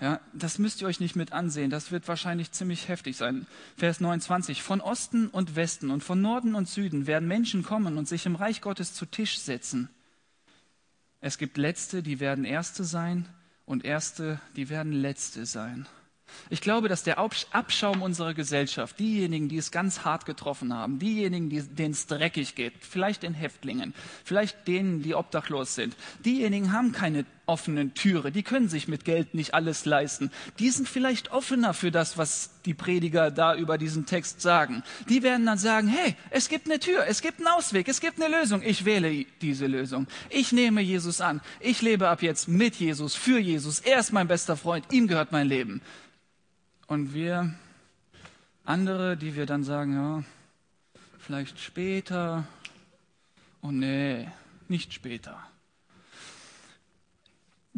Ja, 0.00 0.20
das 0.32 0.58
müsst 0.58 0.80
ihr 0.80 0.88
euch 0.88 0.98
nicht 0.98 1.14
mit 1.14 1.32
ansehen. 1.32 1.70
Das 1.70 1.92
wird 1.92 2.08
wahrscheinlich 2.08 2.50
ziemlich 2.50 2.88
heftig 2.88 3.16
sein. 3.16 3.46
Vers 3.76 4.00
29. 4.00 4.62
Von 4.62 4.80
Osten 4.80 5.28
und 5.28 5.54
Westen 5.54 5.90
und 5.90 6.02
von 6.02 6.20
Norden 6.20 6.54
und 6.54 6.68
Süden 6.68 7.06
werden 7.06 7.28
Menschen 7.28 7.62
kommen 7.62 7.96
und 7.96 8.08
sich 8.08 8.26
im 8.26 8.34
Reich 8.34 8.60
Gottes 8.60 8.92
zu 8.92 9.06
Tisch 9.06 9.38
setzen. 9.38 9.88
Es 11.20 11.38
gibt 11.38 11.56
Letzte, 11.56 12.02
die 12.02 12.20
werden 12.20 12.44
Erste 12.44 12.84
sein 12.84 13.28
und 13.66 13.84
Erste, 13.84 14.40
die 14.56 14.68
werden 14.68 14.92
Letzte 14.92 15.46
sein. 15.46 15.86
Ich 16.50 16.60
glaube, 16.60 16.88
dass 16.88 17.02
der 17.02 17.18
Abschaum 17.18 18.02
unserer 18.02 18.34
Gesellschaft, 18.34 18.98
diejenigen, 18.98 19.48
die 19.48 19.56
es 19.56 19.70
ganz 19.70 20.04
hart 20.04 20.26
getroffen 20.26 20.74
haben, 20.74 20.98
diejenigen, 20.98 21.48
denen 21.76 21.92
es 21.92 22.06
dreckig 22.06 22.54
geht, 22.54 22.74
vielleicht 22.80 23.22
den 23.22 23.34
Häftlingen, 23.34 23.94
vielleicht 24.24 24.66
denen, 24.66 25.02
die 25.02 25.14
obdachlos 25.14 25.74
sind, 25.74 25.96
diejenigen 26.24 26.72
haben 26.72 26.92
keine 26.92 27.24
offenen 27.46 27.94
Türe, 27.94 28.32
die 28.32 28.42
können 28.42 28.68
sich 28.68 28.88
mit 28.88 29.04
Geld 29.04 29.34
nicht 29.34 29.54
alles 29.54 29.84
leisten. 29.84 30.30
Die 30.58 30.70
sind 30.70 30.88
vielleicht 30.88 31.32
offener 31.32 31.74
für 31.74 31.90
das, 31.90 32.16
was 32.16 32.50
die 32.64 32.74
Prediger 32.74 33.30
da 33.30 33.54
über 33.54 33.78
diesen 33.78 34.06
Text 34.06 34.40
sagen. 34.40 34.82
Die 35.08 35.22
werden 35.22 35.44
dann 35.46 35.58
sagen, 35.58 35.88
hey, 35.88 36.16
es 36.30 36.48
gibt 36.48 36.66
eine 36.66 36.78
Tür, 36.78 37.04
es 37.06 37.20
gibt 37.20 37.38
einen 37.38 37.48
Ausweg, 37.48 37.88
es 37.88 38.00
gibt 38.00 38.20
eine 38.20 38.34
Lösung. 38.34 38.62
Ich 38.62 38.84
wähle 38.84 39.26
diese 39.42 39.66
Lösung. 39.66 40.06
Ich 40.30 40.52
nehme 40.52 40.80
Jesus 40.80 41.20
an. 41.20 41.40
Ich 41.60 41.82
lebe 41.82 42.08
ab 42.08 42.22
jetzt 42.22 42.48
mit 42.48 42.76
Jesus, 42.76 43.14
für 43.14 43.38
Jesus. 43.38 43.80
Er 43.80 44.00
ist 44.00 44.12
mein 44.12 44.28
bester 44.28 44.56
Freund, 44.56 44.86
ihm 44.92 45.06
gehört 45.06 45.32
mein 45.32 45.46
Leben. 45.46 45.82
Und 46.86 47.14
wir 47.14 47.54
andere, 48.64 49.16
die 49.16 49.36
wir 49.36 49.46
dann 49.46 49.64
sagen, 49.64 49.94
ja, 49.94 50.24
vielleicht 51.18 51.58
später. 51.60 52.46
Oh 53.62 53.70
nee, 53.70 54.28
nicht 54.68 54.92
später. 54.92 55.38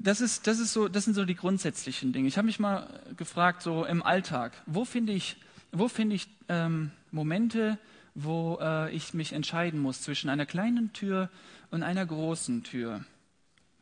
Das, 0.06 0.20
ist, 0.20 0.46
das, 0.46 0.60
ist 0.60 0.72
so, 0.72 0.86
das 0.86 1.04
sind 1.04 1.14
so 1.14 1.24
die 1.24 1.34
grundsätzlichen 1.34 2.12
Dinge. 2.12 2.28
Ich 2.28 2.38
habe 2.38 2.46
mich 2.46 2.60
mal 2.60 2.88
gefragt, 3.16 3.60
so 3.60 3.84
im 3.84 4.04
Alltag, 4.04 4.52
wo 4.64 4.84
finde 4.84 5.12
ich, 5.12 5.36
wo 5.72 5.88
finde 5.88 6.14
ich 6.14 6.28
ähm, 6.48 6.92
Momente, 7.10 7.76
wo 8.14 8.56
äh, 8.62 8.94
ich 8.94 9.14
mich 9.14 9.32
entscheiden 9.32 9.80
muss 9.80 10.02
zwischen 10.02 10.30
einer 10.30 10.46
kleinen 10.46 10.92
Tür 10.92 11.28
und 11.72 11.82
einer 11.82 12.06
großen 12.06 12.62
Tür? 12.62 13.04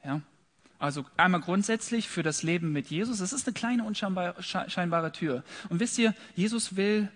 Ja? 0.03 0.23
Also 0.79 1.05
einmal 1.19 1.43
grundsätzlich 1.43 2.09
für 2.09 2.23
das 2.23 2.43
Leben 2.43 2.73
mit 2.73 2.87
Jesus. 2.87 3.21
Es 3.21 3.35
ist 3.35 3.47
eine 3.47 3.53
kleine, 3.53 3.85
unscheinbare 3.85 5.13
Tür. 5.13 5.45
Und 5.69 5.79
wisst 5.79 5.99
ihr, 5.99 6.15
Jesus 6.35 6.75
will, 6.75 7.11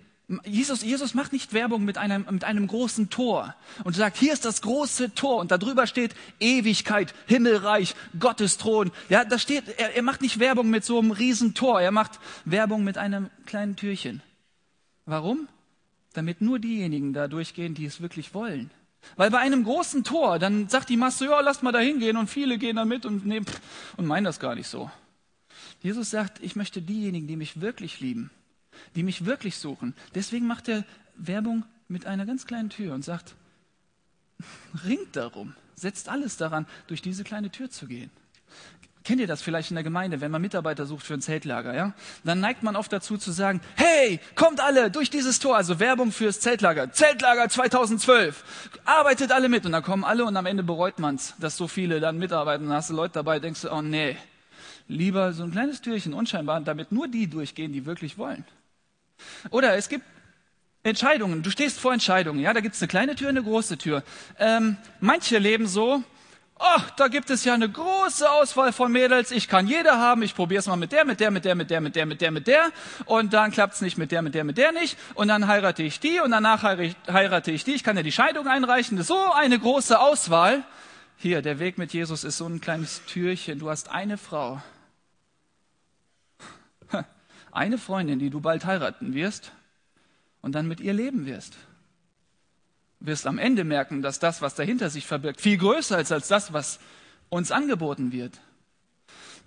Jesus, 0.44 0.82
Jesus 0.82 1.14
macht 1.14 1.32
nicht 1.32 1.54
Werbung 1.54 1.86
mit 1.86 1.96
einem, 1.96 2.26
mit 2.30 2.44
einem 2.44 2.66
großen 2.66 3.08
Tor 3.08 3.54
und 3.84 3.96
sagt, 3.96 4.18
hier 4.18 4.34
ist 4.34 4.44
das 4.44 4.60
große 4.60 5.14
Tor 5.14 5.38
und 5.38 5.50
da 5.50 5.56
drüber 5.56 5.86
steht 5.86 6.14
Ewigkeit, 6.38 7.14
Himmelreich, 7.26 7.94
Gottes 8.18 8.58
Thron. 8.58 8.92
Ja, 9.08 9.24
da 9.24 9.38
steht, 9.38 9.64
er, 9.78 9.96
er 9.96 10.02
macht 10.02 10.20
nicht 10.20 10.38
Werbung 10.38 10.68
mit 10.68 10.84
so 10.84 10.98
einem 10.98 11.12
riesen 11.12 11.54
Tor, 11.54 11.80
er 11.80 11.92
macht 11.92 12.20
Werbung 12.44 12.84
mit 12.84 12.98
einem 12.98 13.30
kleinen 13.46 13.76
Türchen. 13.76 14.22
Warum? 15.06 15.48
Damit 16.12 16.42
nur 16.42 16.58
diejenigen 16.58 17.14
da 17.14 17.26
durchgehen, 17.26 17.74
die 17.74 17.86
es 17.86 18.02
wirklich 18.02 18.34
wollen. 18.34 18.70
Weil 19.16 19.30
bei 19.30 19.38
einem 19.38 19.64
großen 19.64 20.04
Tor, 20.04 20.38
dann 20.38 20.68
sagt 20.68 20.90
die 20.90 20.98
Masse, 20.98 21.24
ja, 21.24 21.40
lasst 21.40 21.62
mal 21.62 21.72
da 21.72 21.78
hingehen 21.78 22.18
und 22.18 22.28
viele 22.28 22.58
gehen 22.58 22.76
da 22.76 22.84
mit 22.84 23.06
und, 23.06 23.24
nehmen, 23.24 23.46
und 23.96 24.04
meinen 24.04 24.24
das 24.24 24.40
gar 24.40 24.54
nicht 24.54 24.68
so. 24.68 24.90
Jesus 25.82 26.10
sagt, 26.10 26.42
ich 26.42 26.54
möchte 26.54 26.82
diejenigen, 26.82 27.26
die 27.26 27.36
mich 27.36 27.62
wirklich 27.62 28.00
lieben, 28.00 28.30
die 28.94 29.02
mich 29.02 29.24
wirklich 29.24 29.56
suchen. 29.56 29.94
Deswegen 30.14 30.46
macht 30.46 30.68
er 30.68 30.84
Werbung 31.16 31.64
mit 31.88 32.06
einer 32.06 32.26
ganz 32.26 32.46
kleinen 32.46 32.70
Tür 32.70 32.94
und 32.94 33.04
sagt, 33.04 33.34
ringt 34.84 35.16
darum, 35.16 35.54
setzt 35.74 36.08
alles 36.08 36.36
daran, 36.36 36.66
durch 36.86 37.02
diese 37.02 37.24
kleine 37.24 37.50
Tür 37.50 37.70
zu 37.70 37.86
gehen. 37.86 38.10
Kennt 39.08 39.22
ihr 39.22 39.26
das 39.26 39.40
vielleicht 39.40 39.70
in 39.70 39.74
der 39.74 39.84
Gemeinde, 39.84 40.20
wenn 40.20 40.30
man 40.30 40.42
Mitarbeiter 40.42 40.84
sucht 40.84 41.06
für 41.06 41.14
ein 41.14 41.22
Zeltlager, 41.22 41.74
ja? 41.74 41.94
Dann 42.24 42.40
neigt 42.40 42.62
man 42.62 42.76
oft 42.76 42.92
dazu 42.92 43.16
zu 43.16 43.32
sagen, 43.32 43.62
hey, 43.74 44.20
kommt 44.34 44.60
alle 44.60 44.90
durch 44.90 45.08
dieses 45.08 45.38
Tor, 45.38 45.56
also 45.56 45.80
Werbung 45.80 46.12
fürs 46.12 46.40
Zeltlager. 46.40 46.92
Zeltlager 46.92 47.48
2012. 47.48 48.44
Arbeitet 48.84 49.32
alle 49.32 49.48
mit. 49.48 49.64
Und 49.64 49.72
dann 49.72 49.82
kommen 49.82 50.04
alle 50.04 50.26
und 50.26 50.36
am 50.36 50.44
Ende 50.44 50.62
bereut 50.62 50.98
man's, 50.98 51.34
dass 51.38 51.56
so 51.56 51.68
viele 51.68 52.00
dann 52.00 52.18
mitarbeiten. 52.18 52.64
Und 52.64 52.68
dann 52.68 52.76
hast 52.76 52.90
du 52.90 52.94
Leute 52.94 53.14
dabei, 53.14 53.38
denkst 53.38 53.62
du, 53.62 53.72
oh 53.72 53.80
nee, 53.80 54.14
lieber 54.88 55.32
so 55.32 55.44
ein 55.44 55.52
kleines 55.52 55.80
Türchen, 55.80 56.12
unscheinbar, 56.12 56.60
damit 56.60 56.92
nur 56.92 57.08
die 57.08 57.30
durchgehen, 57.30 57.72
die 57.72 57.86
wirklich 57.86 58.18
wollen. 58.18 58.44
Oder 59.50 59.76
es 59.76 59.88
gibt 59.88 60.04
Entscheidungen. 60.82 61.42
Du 61.42 61.50
stehst 61.50 61.78
vor 61.80 61.92
Entscheidungen. 61.92 62.40
Ja, 62.40 62.52
da 62.52 62.60
gibt's 62.60 62.80
eine 62.80 62.88
kleine 62.88 63.14
Tür, 63.14 63.28
eine 63.28 63.42
große 63.42 63.78
Tür. 63.78 64.02
Ähm, 64.38 64.76
manche 65.00 65.38
leben 65.38 65.66
so, 65.66 66.02
ach, 66.58 66.90
da 66.90 67.08
gibt 67.08 67.30
es 67.30 67.44
ja 67.44 67.54
eine 67.54 67.68
große 67.68 68.30
Auswahl 68.30 68.72
von 68.72 68.90
Mädels, 68.90 69.30
ich 69.30 69.48
kann 69.48 69.66
jede 69.66 69.92
haben, 69.92 70.22
ich 70.22 70.34
probiere 70.34 70.60
es 70.60 70.66
mal 70.66 70.76
mit 70.76 70.92
der, 70.92 71.04
mit 71.04 71.20
der, 71.20 71.30
mit 71.30 71.44
der, 71.44 71.54
mit 71.54 71.70
der, 71.70 71.80
mit 71.80 71.96
der, 71.96 72.06
mit 72.06 72.20
der, 72.20 72.30
mit 72.30 72.46
der 72.46 72.70
und 73.06 73.32
dann 73.32 73.50
klappt 73.50 73.74
es 73.74 73.80
nicht 73.80 73.98
mit 73.98 74.12
der, 74.12 74.22
mit 74.22 74.34
der, 74.34 74.44
mit 74.44 74.58
der 74.58 74.72
nicht 74.72 74.98
und 75.14 75.28
dann 75.28 75.46
heirate 75.46 75.82
ich 75.82 76.00
die 76.00 76.20
und 76.20 76.30
danach 76.30 76.62
heirate 76.62 77.50
ich 77.50 77.64
die, 77.64 77.74
ich 77.74 77.84
kann 77.84 77.96
ja 77.96 78.02
die 78.02 78.12
Scheidung 78.12 78.46
einreichen, 78.46 79.00
so 79.02 79.32
eine 79.32 79.58
große 79.58 79.98
Auswahl. 79.98 80.64
Hier, 81.16 81.42
der 81.42 81.58
Weg 81.58 81.78
mit 81.78 81.92
Jesus 81.92 82.22
ist 82.22 82.36
so 82.36 82.46
ein 82.46 82.60
kleines 82.60 83.02
Türchen, 83.06 83.58
du 83.58 83.70
hast 83.70 83.90
eine 83.90 84.18
Frau, 84.18 84.60
eine 87.58 87.76
Freundin, 87.78 88.18
die 88.18 88.30
du 88.30 88.40
bald 88.40 88.64
heiraten 88.64 89.12
wirst 89.14 89.52
und 90.40 90.54
dann 90.54 90.66
mit 90.66 90.80
ihr 90.80 90.94
leben 90.94 91.26
wirst 91.26 91.56
wirst 93.00 93.26
am 93.26 93.38
Ende 93.38 93.64
merken, 93.64 94.02
dass 94.02 94.18
das, 94.18 94.42
was 94.42 94.54
dahinter 94.54 94.90
sich 94.90 95.06
verbirgt, 95.06 95.40
viel 95.40 95.58
größer 95.58 96.00
ist 96.00 96.12
als 96.12 96.28
das, 96.28 96.52
was 96.52 96.80
uns 97.28 97.52
angeboten 97.52 98.12
wird. 98.12 98.40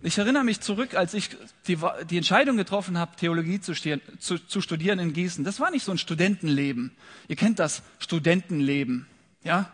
Ich 0.04 0.18
erinnere 0.18 0.44
mich 0.44 0.62
zurück, 0.62 0.96
als 0.96 1.14
ich 1.14 1.30
die, 1.68 1.78
die 2.10 2.18
Entscheidung 2.18 2.58
getroffen 2.58 2.98
habe, 2.98 3.16
Theologie 3.18 3.60
zu, 3.60 3.74
zu, 3.74 4.40
zu, 4.40 4.62
studieren 4.62 4.98
in 4.98 5.14
Gießen. 5.14 5.44
Das 5.44 5.60
war 5.60 5.70
nicht 5.70 5.84
so 5.84 5.92
ein 5.92 6.00
Studentenleben. 6.00 6.96
Ihr 7.28 7.36
kennt 7.36 7.60
das 7.60 7.84
Studentenleben, 8.00 9.06
ja? 9.44 9.72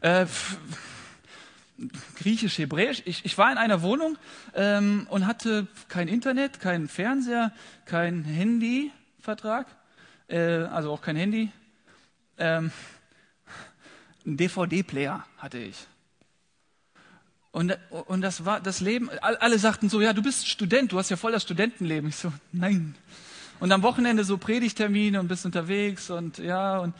Äh, 0.00 0.26
Griechisch, 2.16 2.58
Hebräisch. 2.58 3.02
Ich, 3.04 3.24
ich, 3.24 3.36
war 3.36 3.50
in 3.50 3.58
einer 3.58 3.82
Wohnung 3.82 4.16
ähm, 4.54 5.06
und 5.10 5.26
hatte 5.26 5.66
kein 5.88 6.06
Internet, 6.06 6.60
keinen 6.60 6.88
Fernseher, 6.88 7.52
kein 7.84 8.24
Handyvertrag, 8.24 9.66
äh, 10.28 10.38
also 10.38 10.92
auch 10.92 11.02
kein 11.02 11.16
Handy. 11.16 11.50
Ähm, 12.38 12.70
einen 14.24 14.36
DVD-Player 14.36 15.26
hatte 15.38 15.58
ich. 15.58 15.86
Und, 17.50 17.78
und 17.90 18.20
das 18.20 18.44
war 18.44 18.60
das 18.60 18.80
Leben, 18.80 19.10
alle 19.20 19.58
sagten 19.60 19.88
so, 19.88 20.00
ja, 20.00 20.12
du 20.12 20.22
bist 20.22 20.48
Student, 20.48 20.90
du 20.90 20.98
hast 20.98 21.10
ja 21.10 21.16
voll 21.16 21.30
das 21.30 21.44
Studentenleben. 21.44 22.08
Ich 22.08 22.16
so, 22.16 22.32
nein. 22.50 22.96
Und 23.60 23.70
am 23.70 23.82
Wochenende 23.82 24.24
so 24.24 24.38
Predigtermine 24.38 25.20
und 25.20 25.28
bist 25.28 25.46
unterwegs 25.46 26.10
und 26.10 26.38
ja, 26.38 26.78
und 26.78 26.94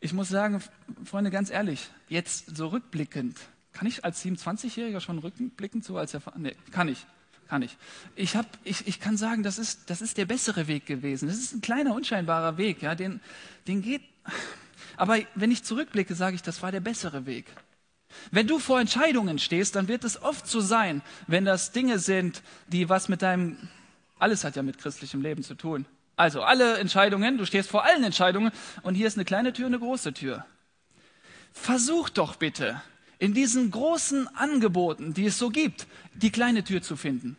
ich 0.00 0.12
muss 0.12 0.28
sagen, 0.28 0.62
Freunde, 1.04 1.30
ganz 1.30 1.50
ehrlich, 1.50 1.88
jetzt 2.08 2.56
so 2.56 2.68
rückblickend, 2.68 3.36
kann 3.78 3.86
ich 3.86 4.04
als 4.04 4.24
27-Jähriger 4.24 4.98
schon 4.98 5.20
rückblickend 5.20 5.84
so 5.84 5.96
als 5.96 6.12
Erfahrung? 6.12 6.42
Nee, 6.42 6.56
kann 6.72 6.88
ich. 6.88 7.06
Kann 7.48 7.62
ich. 7.62 7.76
Ich, 8.16 8.34
hab, 8.34 8.44
ich, 8.64 8.88
ich 8.88 8.98
kann 8.98 9.16
sagen, 9.16 9.44
das 9.44 9.56
ist, 9.56 9.88
das 9.88 10.02
ist 10.02 10.18
der 10.18 10.24
bessere 10.24 10.66
Weg 10.66 10.84
gewesen. 10.84 11.28
Das 11.28 11.38
ist 11.38 11.54
ein 11.54 11.60
kleiner, 11.60 11.94
unscheinbarer 11.94 12.58
Weg. 12.58 12.82
Ja, 12.82 12.96
den, 12.96 13.20
den 13.68 13.80
geht, 13.80 14.02
aber 14.96 15.18
wenn 15.36 15.52
ich 15.52 15.62
zurückblicke, 15.62 16.16
sage 16.16 16.34
ich, 16.34 16.42
das 16.42 16.60
war 16.60 16.72
der 16.72 16.80
bessere 16.80 17.24
Weg. 17.24 17.46
Wenn 18.32 18.48
du 18.48 18.58
vor 18.58 18.80
Entscheidungen 18.80 19.38
stehst, 19.38 19.76
dann 19.76 19.86
wird 19.86 20.02
es 20.02 20.20
oft 20.20 20.48
so 20.48 20.58
sein, 20.58 21.00
wenn 21.28 21.44
das 21.44 21.70
Dinge 21.70 22.00
sind, 22.00 22.42
die 22.66 22.88
was 22.88 23.08
mit 23.08 23.22
deinem, 23.22 23.56
alles 24.18 24.42
hat 24.42 24.56
ja 24.56 24.64
mit 24.64 24.78
christlichem 24.78 25.22
Leben 25.22 25.44
zu 25.44 25.54
tun. 25.54 25.86
Also 26.16 26.42
alle 26.42 26.78
Entscheidungen, 26.78 27.38
du 27.38 27.46
stehst 27.46 27.70
vor 27.70 27.84
allen 27.84 28.02
Entscheidungen 28.02 28.50
und 28.82 28.96
hier 28.96 29.06
ist 29.06 29.16
eine 29.16 29.24
kleine 29.24 29.52
Tür, 29.52 29.66
eine 29.66 29.78
große 29.78 30.14
Tür. 30.14 30.44
Versuch 31.52 32.08
doch 32.08 32.34
bitte 32.34 32.82
in 33.18 33.34
diesen 33.34 33.70
großen 33.70 34.28
Angeboten, 34.36 35.14
die 35.14 35.26
es 35.26 35.38
so 35.38 35.50
gibt, 35.50 35.86
die 36.14 36.30
kleine 36.30 36.64
Tür 36.64 36.82
zu 36.82 36.96
finden. 36.96 37.36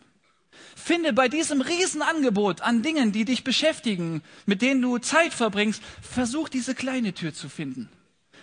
Finde 0.75 1.13
bei 1.13 1.27
diesem 1.27 1.61
Riesenangebot 1.61 2.61
an 2.61 2.82
Dingen, 2.82 3.11
die 3.11 3.25
dich 3.25 3.43
beschäftigen, 3.43 4.21
mit 4.45 4.61
denen 4.61 4.82
du 4.82 4.97
Zeit 4.97 5.34
verbringst, 5.34 5.82
versuch 6.01 6.49
diese 6.49 6.75
kleine 6.75 7.13
Tür 7.13 7.34
zu 7.34 7.49
finden. 7.49 7.89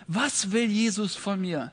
Was 0.06 0.52
will 0.52 0.70
Jesus 0.70 1.16
von 1.16 1.40
mir? 1.40 1.72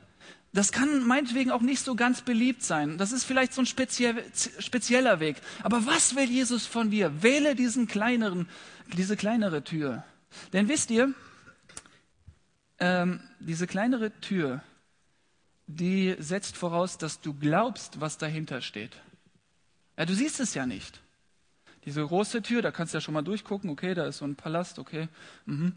Das 0.54 0.72
kann 0.72 1.06
meinetwegen 1.06 1.52
auch 1.52 1.62
nicht 1.62 1.84
so 1.84 1.96
ganz 1.96 2.22
beliebt 2.22 2.64
sein. 2.64 2.98
Das 2.98 3.12
ist 3.12 3.24
vielleicht 3.24 3.54
so 3.54 3.62
ein 3.62 3.66
speziell, 3.66 4.24
spezieller 4.60 5.20
Weg. 5.20 5.38
Aber 5.64 5.86
was 5.86 6.16
will 6.16 6.30
Jesus 6.30 6.68
von 6.68 6.92
dir? 6.92 7.24
Wähle 7.24 7.56
diesen 7.56 7.88
kleineren, 7.88 8.48
diese 8.96 9.18
kleinere 9.18 9.64
Tür. 9.64 10.04
Denn 10.54 10.68
wisst 10.68 10.92
ihr, 10.92 11.14
ähm, 12.80 13.20
diese 13.40 13.66
kleinere 13.66 14.12
Tür, 14.22 14.62
die 15.68 16.16
setzt 16.20 16.58
voraus, 16.58 16.98
dass 16.98 17.22
du 17.22 17.34
glaubst, 17.34 18.02
was 18.02 18.18
dahinter 18.18 18.62
steht. 18.62 18.98
Ja, 19.98 20.06
du 20.06 20.14
siehst 20.14 20.40
es 20.40 20.54
ja 20.54 20.66
nicht. 20.66 21.02
Diese 21.86 22.06
große 22.06 22.42
Tür, 22.42 22.62
da 22.62 22.72
kannst 22.72 22.94
du 22.94 22.98
ja 22.98 23.02
schon 23.02 23.14
mal 23.14 23.22
durchgucken, 23.22 23.70
okay, 23.70 23.94
da 23.94 24.06
ist 24.06 24.20
so 24.20 24.26
ein 24.26 24.36
Palast, 24.36 24.80
okay. 24.80 25.10
Mhm. 25.46 25.74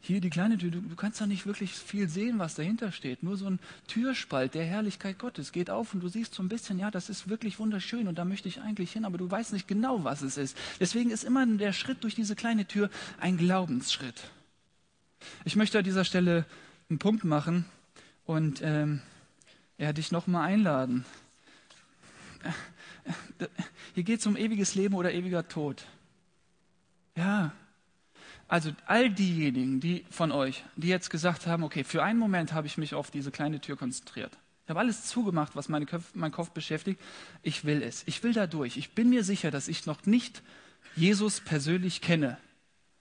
Hier 0.00 0.20
die 0.20 0.30
kleine 0.30 0.56
Tür, 0.56 0.70
du, 0.70 0.80
du 0.80 0.94
kannst 0.94 1.20
da 1.20 1.26
nicht 1.26 1.44
wirklich 1.44 1.72
viel 1.72 2.08
sehen, 2.08 2.38
was 2.38 2.54
dahinter 2.54 2.92
steht. 2.92 3.24
Nur 3.24 3.36
so 3.36 3.46
ein 3.46 3.58
Türspalt 3.88 4.54
der 4.54 4.64
Herrlichkeit 4.64 5.18
Gottes 5.18 5.50
geht 5.50 5.70
auf 5.70 5.92
und 5.92 6.00
du 6.00 6.08
siehst 6.08 6.34
so 6.34 6.42
ein 6.42 6.48
bisschen, 6.48 6.78
ja, 6.78 6.92
das 6.92 7.10
ist 7.10 7.28
wirklich 7.28 7.58
wunderschön 7.58 8.06
und 8.06 8.16
da 8.16 8.24
möchte 8.24 8.46
ich 8.46 8.60
eigentlich 8.60 8.92
hin, 8.92 9.04
aber 9.04 9.18
du 9.18 9.28
weißt 9.28 9.52
nicht 9.52 9.66
genau, 9.66 10.04
was 10.04 10.22
es 10.22 10.36
ist. 10.36 10.56
Deswegen 10.78 11.10
ist 11.10 11.24
immer 11.24 11.44
der 11.44 11.72
Schritt 11.72 12.04
durch 12.04 12.14
diese 12.14 12.36
kleine 12.36 12.66
Tür 12.66 12.90
ein 13.18 13.36
Glaubensschritt. 13.36 14.30
Ich 15.44 15.56
möchte 15.56 15.78
an 15.78 15.84
dieser 15.84 16.04
Stelle 16.04 16.46
einen 16.88 17.00
Punkt 17.00 17.24
machen 17.24 17.64
und 18.24 18.60
ähm, 18.62 19.02
ja, 19.78 19.92
dich 19.92 20.12
nochmal 20.12 20.48
einladen. 20.48 21.04
Hier 23.94 24.04
geht 24.04 24.20
es 24.20 24.26
um 24.26 24.36
ewiges 24.36 24.74
Leben 24.74 24.94
oder 24.94 25.12
ewiger 25.12 25.48
Tod. 25.48 25.86
Ja, 27.16 27.52
also 28.48 28.72
all 28.86 29.10
diejenigen, 29.10 29.80
die 29.80 30.04
von 30.10 30.32
euch, 30.32 30.64
die 30.76 30.88
jetzt 30.88 31.10
gesagt 31.10 31.46
haben, 31.46 31.62
okay, 31.62 31.84
für 31.84 32.02
einen 32.02 32.18
Moment 32.18 32.54
habe 32.54 32.66
ich 32.66 32.78
mich 32.78 32.94
auf 32.94 33.10
diese 33.10 33.30
kleine 33.30 33.60
Tür 33.60 33.76
konzentriert. 33.76 34.36
Ich 34.64 34.70
habe 34.70 34.80
alles 34.80 35.04
zugemacht, 35.04 35.54
was 35.54 35.68
meine 35.68 35.86
Köpf, 35.86 36.14
mein 36.14 36.32
Kopf 36.32 36.50
beschäftigt. 36.50 37.00
Ich 37.42 37.64
will 37.64 37.82
es. 37.82 38.02
Ich 38.06 38.22
will 38.22 38.32
da 38.32 38.46
durch. 38.46 38.76
Ich 38.76 38.94
bin 38.94 39.10
mir 39.10 39.22
sicher, 39.24 39.50
dass 39.50 39.68
ich 39.68 39.86
noch 39.86 40.06
nicht 40.06 40.42
Jesus 40.96 41.40
persönlich 41.40 42.00
kenne. 42.00 42.38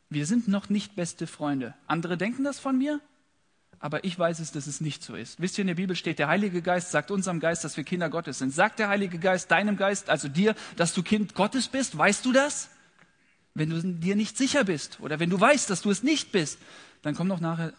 Wir 0.10 0.26
sind 0.26 0.48
noch 0.48 0.70
nicht 0.70 0.96
beste 0.96 1.28
Freunde. 1.28 1.74
Andere 1.88 2.18
denken 2.18 2.44
das 2.44 2.60
von 2.60 2.78
mir, 2.78 3.02
aber 3.80 4.04
ich 4.04 4.18
weiß 4.18 4.40
es, 4.40 4.52
dass 4.52 4.68
es 4.68 4.82
nicht 4.82 5.04
so 5.04 5.16
ist. 5.16 5.40
Wisst 5.40 5.58
ihr, 5.58 5.62
in 5.62 5.68
der 5.68 5.76
Bibel 5.76 5.96
steht, 5.96 6.20
der 6.20 6.28
Heilige 6.28 6.62
Geist 6.62 6.92
sagt 6.92 7.12
unserem 7.12 7.40
Geist, 7.40 7.64
dass 7.64 7.78
wir 7.78 7.84
Kinder 7.84 8.10
Gottes 8.10 8.40
sind. 8.40 8.52
Sagt 8.52 8.80
der 8.80 8.90
Heilige 8.90 9.20
Geist 9.20 9.52
deinem 9.52 9.78
Geist, 9.78 10.10
also 10.10 10.28
dir, 10.28 10.56
dass 10.76 10.94
du 10.94 11.04
Kind 11.04 11.36
Gottes 11.36 11.68
bist? 11.68 11.98
Weißt 11.98 12.26
du 12.26 12.32
das? 12.32 12.70
Wenn 13.54 13.70
du 13.70 13.82
dir 13.82 14.16
nicht 14.16 14.38
sicher 14.38 14.64
bist 14.64 15.00
oder 15.00 15.20
wenn 15.20 15.30
du 15.30 15.40
weißt, 15.40 15.70
dass 15.70 15.82
du 15.82 15.90
es 15.90 16.04
nicht 16.04 16.32
bist, 16.32 16.60
dann 17.02 17.16
komm 17.16 17.30
doch 17.30 17.40
nachher 17.40 17.74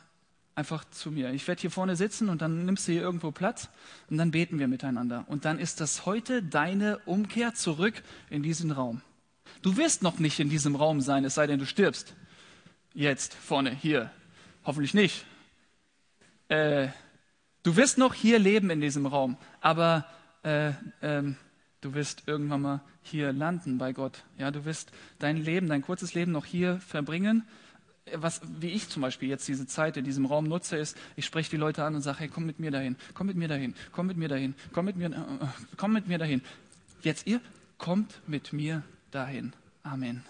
einfach 0.54 0.84
zu 0.90 1.12
mir. 1.12 1.30
Ich 1.32 1.46
werde 1.46 1.60
hier 1.60 1.70
vorne 1.70 1.94
sitzen 1.94 2.28
und 2.28 2.42
dann 2.42 2.64
nimmst 2.64 2.88
du 2.88 2.92
hier 2.92 3.02
irgendwo 3.02 3.30
Platz 3.30 3.68
und 4.10 4.18
dann 4.18 4.32
beten 4.32 4.58
wir 4.58 4.66
miteinander. 4.66 5.24
Und 5.28 5.44
dann 5.44 5.58
ist 5.58 5.80
das 5.80 6.04
heute 6.04 6.42
deine 6.42 6.98
Umkehr 7.06 7.54
zurück 7.54 8.02
in 8.28 8.42
diesen 8.42 8.72
Raum. 8.72 9.02
Du 9.62 9.76
wirst 9.76 10.02
noch 10.02 10.18
nicht 10.18 10.40
in 10.40 10.50
diesem 10.50 10.74
Raum 10.74 11.00
sein, 11.00 11.24
es 11.24 11.34
sei 11.34 11.46
denn, 11.46 11.60
du 11.60 11.66
stirbst. 11.66 12.14
Jetzt, 12.92 13.34
vorne, 13.34 13.70
hier. 13.70 14.10
Hoffentlich 14.64 14.94
nicht. 14.94 15.24
Äh, 16.48 16.88
du 17.62 17.76
wirst 17.76 17.98
noch 17.98 18.14
hier 18.14 18.38
leben 18.38 18.70
in 18.70 18.80
diesem 18.80 19.06
Raum, 19.06 19.36
aber 19.60 20.06
äh, 20.42 20.72
ähm, 21.02 21.36
du 21.80 21.94
wirst 21.94 22.22
irgendwann 22.26 22.62
mal 22.62 22.80
hier 23.02 23.32
landen 23.32 23.78
bei 23.78 23.92
Gott. 23.92 24.24
Ja, 24.38 24.50
du 24.50 24.64
wirst 24.64 24.90
dein 25.18 25.36
Leben, 25.36 25.68
dein 25.68 25.82
kurzes 25.82 26.14
Leben 26.14 26.32
noch 26.32 26.44
hier 26.44 26.80
verbringen. 26.80 27.46
Was, 28.14 28.40
wie 28.60 28.68
ich 28.70 28.88
zum 28.88 29.02
Beispiel 29.02 29.28
jetzt 29.28 29.46
diese 29.48 29.66
Zeit 29.66 29.98
in 29.98 30.04
diesem 30.04 30.24
Raum 30.24 30.44
nutze, 30.44 30.78
ist, 30.78 30.96
ich 31.16 31.26
spreche 31.26 31.50
die 31.50 31.58
Leute 31.58 31.84
an 31.84 31.94
und 31.94 32.00
sage, 32.00 32.20
hey, 32.20 32.28
komm 32.28 32.46
mit 32.46 32.58
mir 32.58 32.70
dahin, 32.70 32.96
komm 33.12 33.26
mit 33.26 33.36
mir 33.36 33.48
dahin, 33.48 33.74
komm 33.92 34.06
mit 34.06 34.16
mir 34.16 34.28
dahin, 34.28 34.54
komm 34.72 34.86
mit 34.86 34.96
mir, 34.96 35.10
äh, 35.10 35.46
komm 35.76 35.92
mit 35.92 36.08
mir 36.08 36.16
dahin. 36.16 36.40
Jetzt 37.02 37.26
ihr, 37.26 37.40
kommt 37.76 38.20
mit 38.26 38.52
mir 38.52 38.82
dahin. 39.10 39.52
Amen. 39.82 40.24